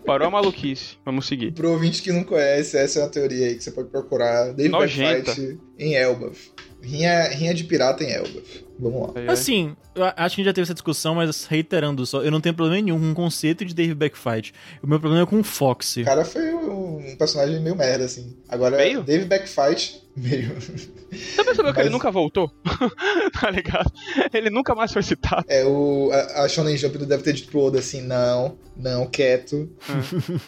Parou 0.06 0.28
a 0.28 0.32
maluquice. 0.32 0.98
Vamos 1.04 1.25
seguir. 1.28 1.52
Pro 1.52 1.72
ouvinte 1.72 2.02
que 2.02 2.12
não 2.14 2.24
conhece, 2.24 2.78
essa 2.78 3.00
é 3.00 3.04
uma 3.04 3.10
teoria 3.10 3.48
aí 3.48 3.56
que 3.56 3.64
você 3.64 3.72
pode 3.72 3.90
procurar. 3.90 4.54
Dave 4.54 4.70
Nojenta. 4.70 5.32
Backfight 5.32 5.60
em 5.78 5.96
Elbaf. 5.96 6.52
Rinha, 6.82 7.28
rinha 7.30 7.54
de 7.54 7.64
pirata 7.64 8.04
em 8.04 8.12
Elbaf. 8.12 8.64
Vamos 8.80 9.14
lá. 9.16 9.32
Assim, 9.34 9.75
eu 9.96 10.04
acho 10.06 10.14
que 10.16 10.22
a 10.22 10.28
gente 10.30 10.46
já 10.46 10.54
teve 10.54 10.64
essa 10.64 10.74
discussão, 10.74 11.16
mas 11.16 11.46
reiterando 11.46 12.06
só, 12.06 12.22
eu 12.24 12.30
não 12.32 12.40
tenho 12.40 12.54
problema 12.56 12.82
nenhum 12.82 13.00
com 13.00 13.12
o 13.12 13.16
conceito 13.16 13.66
de 13.66 13.74
Dave 13.74 13.96
Backfight. 13.96 14.54
O 14.84 14.88
meu 14.88 15.00
problema 15.00 15.24
é 15.24 15.25
com 15.25 15.40
o 15.40 15.44
Fox. 15.44 15.98
O 15.98 16.04
cara 16.06 16.24
foi 16.24 16.54
um 16.54 16.86
um 17.00 17.16
personagem 17.18 17.60
meio 17.62 17.75
merda, 17.75 18.06
assim. 18.06 18.38
Agora, 18.48 18.78
Meio? 18.78 19.04
Dave 19.04 19.25
Backfight, 19.25 20.02
meio. 20.15 20.55
Você 20.60 21.43
percebeu 21.43 21.72
que 21.72 21.77
Mas- 21.77 21.86
ele 21.86 21.89
nunca 21.89 22.12
voltou? 22.12 22.51
tá 23.39 23.50
ligado? 23.50 23.91
Ele 24.34 24.50
nunca 24.50 24.74
mais 24.75 24.91
foi 24.91 25.03
citado. 25.03 25.45
É, 25.48 25.65
o, 25.65 26.10
a, 26.12 26.43
a 26.43 26.50
Shonen 26.50 26.77
Jump 26.77 26.98
deve 27.05 27.24
ter 27.24 27.34
dito 27.34 27.50
pro 27.50 27.62
Oda 27.62 27.79
assim, 27.79 28.01
não, 28.01 28.57
não, 28.75 29.07
quieto. 29.07 29.69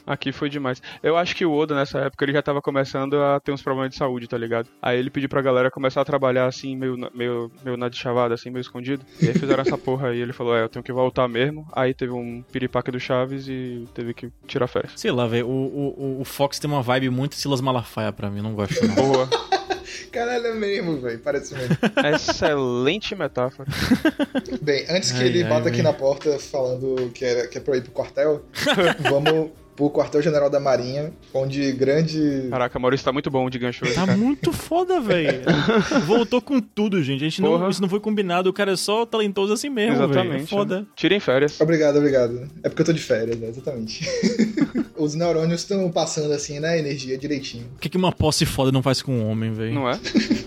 Aqui 0.05 0.31
foi 0.31 0.50
demais. 0.50 0.81
Eu 1.01 1.15
acho 1.17 1.36
que 1.36 1.45
o 1.45 1.53
Oda, 1.53 1.75
nessa 1.75 2.00
época, 2.00 2.25
ele 2.25 2.33
já 2.33 2.41
tava 2.41 2.62
começando 2.62 3.21
a 3.21 3.39
ter 3.39 3.51
uns 3.51 3.62
problemas 3.62 3.91
de 3.91 3.97
saúde, 3.97 4.27
tá 4.27 4.38
ligado? 4.38 4.67
Aí 4.81 4.97
ele 5.00 5.09
pediu 5.09 5.29
pra 5.29 5.41
galera 5.41 5.71
começar 5.71 6.01
a 6.01 6.05
trabalhar 6.05 6.45
assim, 6.47 6.75
meio, 6.75 6.97
na- 6.97 7.09
meio, 7.13 7.51
meio 7.63 7.77
na 7.77 7.89
de 7.89 7.97
chavada, 7.97 8.33
assim, 8.33 8.50
meio 8.50 8.62
escondido. 8.62 9.03
E 9.21 9.27
aí 9.27 9.33
fizeram 9.33 9.62
essa 9.62 9.77
porra 9.77 10.09
aí. 10.09 10.19
Ele 10.19 10.33
falou, 10.33 10.55
é, 10.55 10.63
eu 10.63 10.69
tenho 10.69 10.83
que 10.83 10.91
voltar 10.91 11.27
mesmo. 11.27 11.65
Aí 11.74 11.93
teve 11.93 12.12
um 12.13 12.43
piripaque 12.51 12.91
do 12.91 13.00
Chaves 13.00 13.47
e 13.47 13.86
teve 13.93 14.13
que 14.13 14.29
tirar 14.45 14.67
férias. 14.67 14.93
Sei 14.95 15.12
lá, 15.12 15.25
velho. 15.27 15.47
O, 15.47 16.17
o, 16.17 16.21
o 16.21 16.25
Fox 16.25 16.59
tem 16.59 16.69
uma 16.69 16.81
vibe 16.81 17.09
muito 17.09 17.36
Silas 17.36 17.62
Malafaia 17.62 18.12
pra 18.12 18.29
mim, 18.29 18.41
não 18.41 18.53
gosto 18.53 18.86
não. 18.86 18.95
Boa. 18.95 19.29
Caralho, 20.12 20.48
é 20.48 20.54
mesmo, 20.54 21.00
velho, 21.00 21.20
parece 21.20 21.54
mesmo. 21.54 21.77
Excelente 22.13 23.16
metáfora. 23.16 23.70
Bem, 24.62 24.86
antes 24.89 25.12
que 25.12 25.20
Ai, 25.20 25.27
ele 25.27 25.44
ai, 25.44 25.50
bata 25.50 25.70
aqui 25.70 25.82
na 25.82 25.94
porta 25.94 26.38
falando 26.39 27.12
que, 27.13 27.25
era, 27.25 27.48
que 27.48 27.58
é 27.58 27.62
pra 27.62 27.77
ir 27.77 27.82
pro 27.82 27.92
quartel, 27.92 28.44
vamos 29.10 29.51
pro 29.77 29.89
quartel-general 29.91 30.50
da 30.50 30.60
Marinha, 30.60 31.13
onde 31.34 31.72
grande... 31.72 32.48
Caraca, 32.50 32.79
Maurício 32.79 33.05
tá 33.05 33.13
muito 33.13 33.29
bom 33.29 33.48
de 33.50 33.60
gancho 33.60 33.86
hoje, 33.86 33.93
Tá 33.93 34.05
cara. 34.07 34.17
muito 34.17 34.51
foda, 34.51 35.00
velho. 35.00 35.41
Voltou 36.05 36.41
com 36.41 36.60
tudo, 36.60 37.01
gente. 37.03 37.22
A 37.24 37.29
gente 37.29 37.41
não, 37.43 37.69
isso 37.69 37.81
não 37.81 37.88
foi 37.88 38.00
combinado. 38.00 38.50
O 38.50 38.53
cara 38.53 38.72
é 38.72 38.75
só 38.75 39.05
talentoso 39.05 39.53
assim 39.53 39.69
mesmo, 39.69 40.07
velho. 40.07 40.34
É 40.34 40.39
foda. 40.39 40.81
né? 40.81 40.86
Tirem 40.96 41.19
férias. 41.19 41.62
Obrigado, 41.62 41.98
obrigado. 41.98 42.50
É 42.63 42.69
porque 42.69 42.81
eu 42.81 42.86
tô 42.88 42.91
de 42.93 43.01
férias, 43.01 43.38
né? 43.39 43.48
Exatamente. 43.50 44.03
Os 44.98 45.13
neurônios 45.13 45.62
estão 45.62 45.91
passando 45.91 46.34
assim 46.34 46.60
na 46.60 46.75
energia 46.75 47.15
direitinho. 47.15 47.65
O 47.75 47.79
que, 47.79 47.88
que 47.88 47.98
uma 47.98 48.12
posse 48.12 48.48
foda 48.48 48.72
não 48.72 48.81
faz 48.81 49.03
com 49.03 49.12
um 49.13 49.29
homem, 49.29 49.53
velho? 49.53 49.74
Não 49.75 49.88
é? 49.88 50.00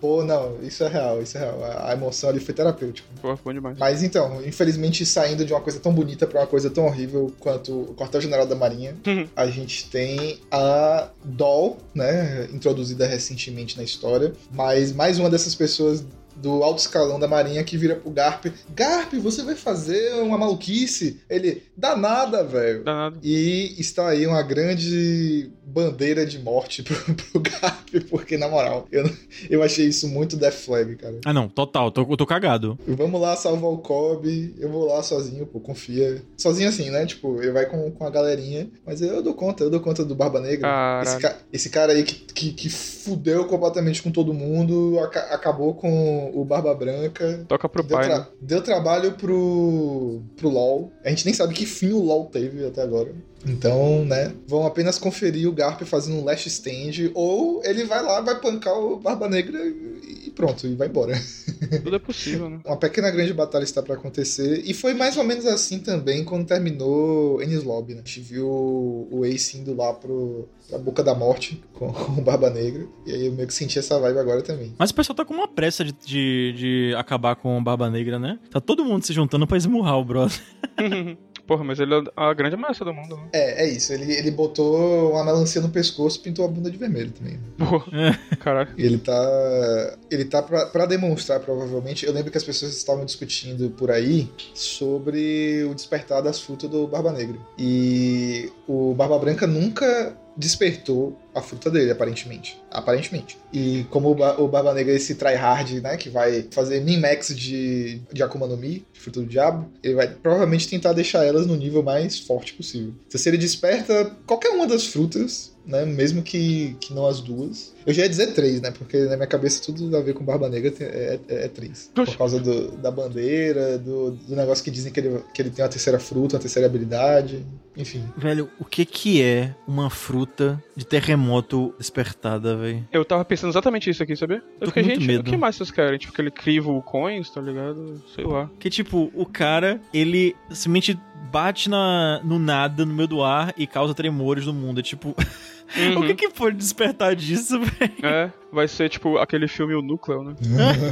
Pô, 0.00 0.22
não, 0.24 0.58
isso 0.62 0.84
é 0.84 0.88
real, 0.88 1.20
isso 1.22 1.36
é 1.36 1.40
real. 1.40 1.58
A 1.84 1.92
emoção 1.92 2.30
ali 2.30 2.40
foi 2.40 2.54
terapêutica. 2.54 3.08
Pô, 3.20 3.36
bom 3.44 3.52
demais. 3.52 3.76
Mas 3.78 4.02
então, 4.02 4.44
infelizmente, 4.44 5.04
saindo 5.04 5.44
de 5.44 5.52
uma 5.52 5.60
coisa 5.60 5.80
tão 5.80 5.92
bonita 5.92 6.26
pra 6.26 6.40
uma 6.40 6.46
coisa 6.46 6.70
tão 6.70 6.86
horrível 6.86 7.32
quanto 7.40 7.72
o 7.72 7.94
quartel-general 7.94 8.46
da 8.46 8.54
Marinha, 8.54 8.96
Uhum. 9.06 9.26
a 9.34 9.46
gente 9.48 9.88
tem 9.90 10.38
a 10.50 11.08
Doll, 11.24 11.78
né, 11.94 12.48
introduzida 12.52 13.06
recentemente 13.06 13.76
na 13.76 13.82
história, 13.82 14.32
mas 14.52 14.92
mais 14.92 15.18
uma 15.18 15.28
dessas 15.30 15.54
pessoas 15.54 16.04
do 16.36 16.62
alto 16.62 16.78
escalão 16.78 17.18
da 17.18 17.26
Marinha 17.26 17.64
que 17.64 17.76
vira 17.76 17.96
pro 17.96 18.10
Garp. 18.12 18.46
Garp, 18.70 19.12
você 19.14 19.42
vai 19.42 19.56
fazer 19.56 20.14
uma 20.22 20.38
maluquice? 20.38 21.20
Ele, 21.28 21.64
dá 21.76 21.96
nada, 21.96 22.44
velho. 22.44 22.84
Danado. 22.84 23.18
E 23.24 23.74
está 23.76 24.08
aí 24.10 24.24
uma 24.24 24.40
grande 24.42 25.50
bandeira 25.72 26.24
de 26.26 26.38
morte 26.38 26.82
pro, 26.84 26.96
pro 27.14 27.40
Garp, 27.40 27.88
porque, 28.10 28.36
na 28.36 28.48
moral, 28.48 28.86
eu, 28.90 29.08
eu 29.50 29.62
achei 29.62 29.86
isso 29.86 30.08
muito 30.08 30.36
Death 30.36 30.54
Flag, 30.54 30.96
cara. 30.96 31.18
Ah, 31.24 31.32
não. 31.32 31.48
Total. 31.48 31.90
Tô, 31.90 32.02
eu 32.08 32.16
tô 32.16 32.26
cagado. 32.26 32.78
Vamos 32.86 33.20
lá 33.20 33.36
salvar 33.36 33.70
o 33.70 33.78
Kobe, 33.78 34.54
eu 34.58 34.70
vou 34.70 34.86
lá 34.86 35.02
sozinho, 35.02 35.46
pô, 35.46 35.60
confia. 35.60 36.22
Sozinho 36.36 36.68
assim, 36.68 36.90
né? 36.90 37.04
Tipo, 37.06 37.40
ele 37.42 37.52
vai 37.52 37.66
com, 37.66 37.90
com 37.90 38.04
a 38.04 38.10
galerinha, 38.10 38.68
mas 38.86 39.00
eu 39.02 39.22
dou 39.22 39.34
conta, 39.34 39.64
eu 39.64 39.70
dou 39.70 39.80
conta 39.80 40.04
do 40.04 40.14
Barba 40.14 40.40
Negra. 40.40 40.68
Esse, 41.02 41.18
ca- 41.18 41.36
esse 41.52 41.70
cara 41.70 41.92
aí 41.92 42.02
que, 42.02 42.14
que, 42.32 42.52
que 42.52 42.68
fudeu 42.70 43.44
completamente 43.46 44.02
com 44.02 44.10
todo 44.10 44.32
mundo, 44.34 44.98
aca- 45.00 45.34
acabou 45.34 45.74
com 45.74 46.30
o 46.34 46.44
Barba 46.44 46.74
Branca. 46.74 47.44
Toca 47.48 47.68
pro 47.68 47.82
Deu, 47.82 47.96
pai, 47.96 48.06
tra- 48.08 48.18
né? 48.20 48.26
deu 48.40 48.62
trabalho 48.62 49.12
pro, 49.12 50.20
pro 50.36 50.48
LoL. 50.48 50.92
A 51.04 51.10
gente 51.10 51.24
nem 51.24 51.34
sabe 51.34 51.54
que 51.54 51.66
fim 51.66 51.92
o 51.92 52.00
LoL 52.02 52.26
teve 52.26 52.64
até 52.66 52.82
agora. 52.82 53.12
Então, 53.46 54.04
né, 54.04 54.34
vão 54.46 54.66
apenas 54.66 54.98
conferir 54.98 55.48
o 55.48 55.52
Garp 55.52 55.82
fazendo 55.82 56.18
um 56.18 56.24
last 56.24 56.48
stand, 56.48 57.10
ou 57.14 57.62
ele 57.64 57.84
vai 57.84 58.02
lá, 58.02 58.20
vai 58.20 58.40
pancar 58.40 58.74
o 58.74 58.98
Barba 58.98 59.28
Negra 59.28 59.58
e 59.66 60.30
pronto, 60.38 60.66
e 60.68 60.74
vai 60.76 60.86
embora. 60.86 61.14
Tudo 61.82 61.96
é 61.96 61.98
possível, 61.98 62.48
né? 62.48 62.60
Uma 62.64 62.76
pequena 62.76 63.10
grande 63.10 63.32
batalha 63.32 63.64
está 63.64 63.82
pra 63.82 63.94
acontecer. 63.94 64.62
E 64.64 64.72
foi 64.72 64.94
mais 64.94 65.16
ou 65.16 65.24
menos 65.24 65.44
assim 65.46 65.80
também 65.80 66.24
quando 66.24 66.46
terminou 66.46 67.42
Ennis 67.42 67.64
Lobby, 67.64 67.94
né? 67.94 68.02
A 68.04 68.06
gente 68.06 68.20
viu 68.20 68.48
o 68.48 69.24
Ace 69.24 69.58
indo 69.58 69.74
lá 69.74 69.92
pro, 69.92 70.48
pra 70.68 70.78
Boca 70.78 71.02
da 71.02 71.12
Morte 71.12 71.60
com, 71.72 71.90
com 71.92 72.20
o 72.20 72.22
Barba 72.22 72.50
Negra. 72.50 72.86
E 73.04 73.12
aí 73.12 73.26
eu 73.26 73.32
meio 73.32 73.48
que 73.48 73.54
senti 73.54 73.80
essa 73.80 73.98
vibe 73.98 74.18
agora 74.18 74.40
também. 74.40 74.72
Mas 74.78 74.90
o 74.90 74.94
pessoal 74.94 75.16
tá 75.16 75.24
com 75.24 75.34
uma 75.34 75.48
pressa 75.48 75.84
de, 75.84 75.92
de, 75.92 76.54
de 76.56 76.94
acabar 76.96 77.34
com 77.34 77.58
o 77.58 77.62
Barba 77.62 77.90
Negra, 77.90 78.18
né? 78.18 78.38
Tá 78.48 78.60
todo 78.60 78.84
mundo 78.84 79.04
se 79.04 79.12
juntando 79.12 79.46
pra 79.46 79.56
esmurrar 79.56 79.98
o 79.98 80.04
brother. 80.04 80.40
Porra, 81.48 81.64
mas 81.64 81.80
ele 81.80 81.94
é 81.94 82.02
a 82.14 82.34
grande 82.34 82.56
ameaça 82.56 82.84
do 82.84 82.92
mundo, 82.92 83.16
né? 83.16 83.22
É, 83.32 83.64
é 83.64 83.68
isso. 83.70 83.90
Ele, 83.90 84.12
ele 84.12 84.30
botou 84.30 85.12
uma 85.12 85.24
melancia 85.24 85.62
no 85.62 85.70
pescoço 85.70 86.18
e 86.18 86.22
pintou 86.22 86.44
a 86.44 86.48
bunda 86.48 86.70
de 86.70 86.76
vermelho 86.76 87.10
também. 87.10 87.40
Porra, 87.56 87.86
caralho. 88.38 88.68
E 88.76 88.84
ele 88.84 88.98
tá. 88.98 89.96
Ele 90.10 90.26
tá 90.26 90.42
pra, 90.42 90.66
pra 90.66 90.84
demonstrar, 90.84 91.40
provavelmente. 91.40 92.04
Eu 92.04 92.12
lembro 92.12 92.30
que 92.30 92.36
as 92.36 92.44
pessoas 92.44 92.76
estavam 92.76 93.06
discutindo 93.06 93.70
por 93.70 93.90
aí 93.90 94.30
sobre 94.52 95.64
o 95.64 95.74
despertar 95.74 96.20
das 96.20 96.38
frutas 96.38 96.68
do 96.68 96.86
Barba 96.86 97.12
Negra. 97.12 97.38
E 97.58 98.52
o 98.68 98.92
Barba 98.94 99.18
Branca 99.18 99.46
nunca 99.46 100.14
despertou 100.38 101.18
a 101.34 101.42
fruta 101.42 101.68
dele, 101.70 101.90
aparentemente. 101.90 102.58
Aparentemente. 102.70 103.36
E 103.52 103.84
como 103.90 104.10
o, 104.10 104.14
Ba- 104.14 104.36
o 104.38 104.46
Barba 104.46 104.72
Negra 104.72 104.92
é 104.92 104.96
esse 104.96 105.16
tryhard, 105.16 105.80
né, 105.80 105.96
que 105.96 106.08
vai 106.08 106.46
fazer 106.52 106.80
min-max 106.80 107.34
de, 107.36 108.00
de 108.12 108.22
Akuma 108.22 108.46
no 108.46 108.56
Mi, 108.56 108.86
de 108.92 109.00
fruta 109.00 109.20
do 109.20 109.26
diabo, 109.26 109.68
ele 109.82 109.94
vai 109.94 110.06
provavelmente 110.08 110.68
tentar 110.68 110.92
deixar 110.92 111.24
elas 111.24 111.44
no 111.46 111.56
nível 111.56 111.82
mais 111.82 112.18
forte 112.20 112.54
possível. 112.54 112.94
Então, 113.08 113.20
se 113.20 113.28
ele 113.28 113.36
desperta 113.36 114.16
qualquer 114.26 114.50
uma 114.50 114.66
das 114.66 114.86
frutas, 114.86 115.52
né, 115.68 115.84
mesmo 115.84 116.22
que, 116.22 116.74
que 116.80 116.92
não 116.94 117.06
as 117.06 117.20
duas. 117.20 117.74
Eu 117.86 117.92
já 117.94 118.02
ia 118.02 118.08
dizer 118.08 118.32
três, 118.34 118.60
né, 118.60 118.70
porque 118.70 118.96
na 119.04 119.16
minha 119.16 119.26
cabeça 119.28 119.62
tudo 119.62 119.94
a 119.96 120.00
ver 120.00 120.14
com 120.14 120.24
Barba 120.24 120.48
Negra 120.48 120.72
é, 120.80 121.20
é, 121.28 121.34
é 121.44 121.48
três. 121.48 121.90
Por 121.94 122.16
causa 122.16 122.40
do- 122.40 122.72
da 122.78 122.90
bandeira, 122.90 123.78
do, 123.78 124.12
do 124.12 124.34
negócio 124.34 124.64
que 124.64 124.70
dizem 124.70 124.90
que 124.92 124.98
ele, 125.00 125.20
que 125.32 125.42
ele 125.42 125.50
tem 125.50 125.62
uma 125.64 125.70
terceira 125.70 125.98
fruta, 125.98 126.36
uma 126.36 126.40
terceira 126.40 126.66
habilidade, 126.66 127.44
enfim. 127.76 128.02
Velho, 128.16 128.48
o 128.58 128.64
que 128.64 128.84
que 128.84 129.22
é 129.22 129.54
uma 129.66 129.88
fruta 129.90 130.62
de 130.74 130.84
terremoto 130.86 131.74
despertada, 131.78 132.56
velho? 132.56 132.86
Eu 132.92 133.04
tava 133.04 133.24
pensando 133.24 133.50
exatamente 133.50 133.88
isso 133.90 134.02
aqui, 134.02 134.16
sabia? 134.16 134.40
Tô 134.58 134.64
Eu 134.64 134.68
fiquei, 134.68 134.82
com 134.82 134.88
muito 134.88 135.00
gente, 135.00 135.06
medo. 135.16 135.28
o 135.28 135.30
que 135.30 135.36
mais 135.36 135.56
vocês 135.56 135.70
querem? 135.70 135.98
Tipo, 135.98 136.12
aquele 136.12 136.30
crivo 136.30 136.82
coins, 136.82 137.30
tá 137.30 137.40
ligado? 137.40 138.02
Sei 138.14 138.24
lá. 138.24 138.50
Que 138.58 138.68
tipo, 138.70 139.10
o 139.14 139.24
cara, 139.26 139.80
ele 139.92 140.34
simplesmente 140.50 140.98
bate 141.30 141.68
na, 141.68 142.20
no 142.24 142.38
nada, 142.38 142.84
no 142.84 142.94
meio 142.94 143.08
do 143.08 143.22
ar 143.22 143.52
e 143.56 143.66
causa 143.66 143.94
tremores 143.94 144.46
no 144.46 144.52
mundo. 144.52 144.80
É 144.80 144.82
tipo, 144.82 145.14
o 145.96 146.06
que 146.06 146.14
que 146.14 146.28
pode 146.30 146.56
despertar 146.56 147.14
disso, 147.14 147.60
velho? 147.60 147.92
É, 148.02 148.32
vai 148.52 148.66
ser 148.66 148.88
tipo 148.88 149.18
aquele 149.18 149.46
filme 149.46 149.74
O 149.74 149.82
Núcleo, 149.82 150.24
né? 150.24 150.34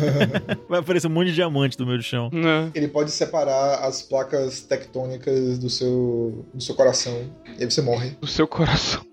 Vai 0.68 0.80
aparecer 0.80 1.06
um 1.06 1.10
monte 1.10 1.28
de 1.28 1.34
diamante 1.34 1.78
no 1.78 1.86
meio 1.86 1.98
do 1.98 2.04
chão. 2.04 2.30
É. 2.32 2.70
Ele 2.78 2.88
pode 2.88 3.10
separar 3.10 3.84
as 3.84 4.02
placas 4.02 4.60
tectônicas 4.60 5.58
do 5.58 5.70
seu, 5.70 6.44
do 6.52 6.62
seu 6.62 6.74
coração. 6.74 7.30
E 7.58 7.62
aí 7.62 7.70
você 7.70 7.80
morre. 7.80 8.10
Do 8.20 8.26
seu 8.26 8.46
coração. 8.46 9.04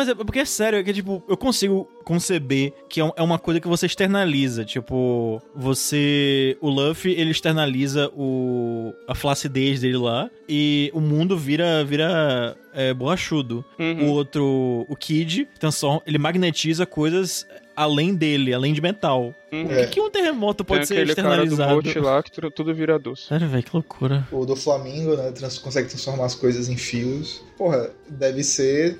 Mas 0.00 0.08
é 0.08 0.14
porque 0.14 0.38
é 0.38 0.44
sério, 0.46 0.78
é 0.78 0.82
que, 0.82 0.94
tipo, 0.94 1.22
eu 1.28 1.36
consigo 1.36 1.86
conceber 2.04 2.72
que 2.88 3.02
é 3.02 3.12
é 3.16 3.22
uma 3.22 3.38
coisa 3.38 3.60
que 3.60 3.68
você 3.68 3.84
externaliza. 3.84 4.64
Tipo, 4.64 5.42
você. 5.54 6.56
O 6.58 6.70
Luffy, 6.70 7.12
ele 7.12 7.30
externaliza 7.32 8.08
o, 8.16 8.94
a 9.06 9.14
flacidez 9.14 9.80
dele 9.82 9.98
lá 9.98 10.30
e 10.48 10.90
o 10.94 11.00
mundo 11.02 11.36
vira, 11.36 11.84
vira 11.84 12.56
é, 12.72 12.94
borrachudo. 12.94 13.62
O 13.78 13.82
Uhum. 13.82 14.08
outro, 14.10 14.86
o 14.88 14.96
Kid, 14.96 15.46
transforma, 15.58 16.00
ele 16.06 16.16
magnetiza 16.16 16.86
coisas 16.86 17.46
além 17.76 18.14
dele, 18.14 18.52
além 18.54 18.72
de 18.72 18.80
metal. 18.80 19.34
Uhum. 19.52 19.66
Por 19.66 19.76
que, 19.76 19.86
que 19.86 20.00
um 20.00 20.10
terremoto 20.10 20.64
pode 20.64 20.80
Tem 20.80 20.86
ser 20.86 20.94
aquele 21.02 21.14
cara 21.14 21.44
do 21.44 21.52
externalizado? 21.52 22.00
lá 22.06 22.22
que 22.22 22.30
tu- 22.30 22.50
tudo 22.50 22.74
vira 22.74 22.98
doce. 22.98 23.22
Sério, 23.28 23.48
velho, 23.48 23.62
que 23.62 23.70
loucura. 23.74 24.26
O 24.30 24.44
do 24.46 24.54
Flamingo, 24.54 25.16
né? 25.16 25.32
trans- 25.32 25.58
consegue 25.58 25.88
transformar 25.88 26.26
as 26.26 26.34
coisas 26.34 26.68
em 26.68 26.76
fios. 26.76 27.42
Porra, 27.56 27.90
deve 28.08 28.42
ser 28.44 28.98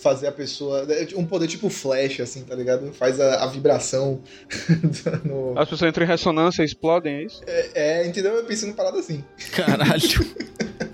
fazer 0.00 0.26
a 0.26 0.32
pessoa. 0.32 0.86
Um 1.16 1.24
poder 1.26 1.46
tipo 1.48 1.68
flash, 1.68 2.20
assim, 2.20 2.42
tá 2.44 2.54
ligado? 2.54 2.92
Faz 2.92 3.20
a, 3.20 3.44
a 3.44 3.46
vibração. 3.46 4.20
no- 5.24 5.58
As 5.58 5.68
pessoas 5.68 5.88
entram 5.90 6.04
em 6.04 6.08
ressonância 6.08 6.62
e 6.62 6.64
explodem, 6.66 7.14
é 7.16 7.22
isso? 7.24 7.42
É, 7.74 8.06
entendeu? 8.06 8.32
Eu 8.34 8.44
pensei 8.44 8.66
numa 8.68 8.76
parada 8.76 8.98
assim. 8.98 9.22
Caralho. 9.52 9.92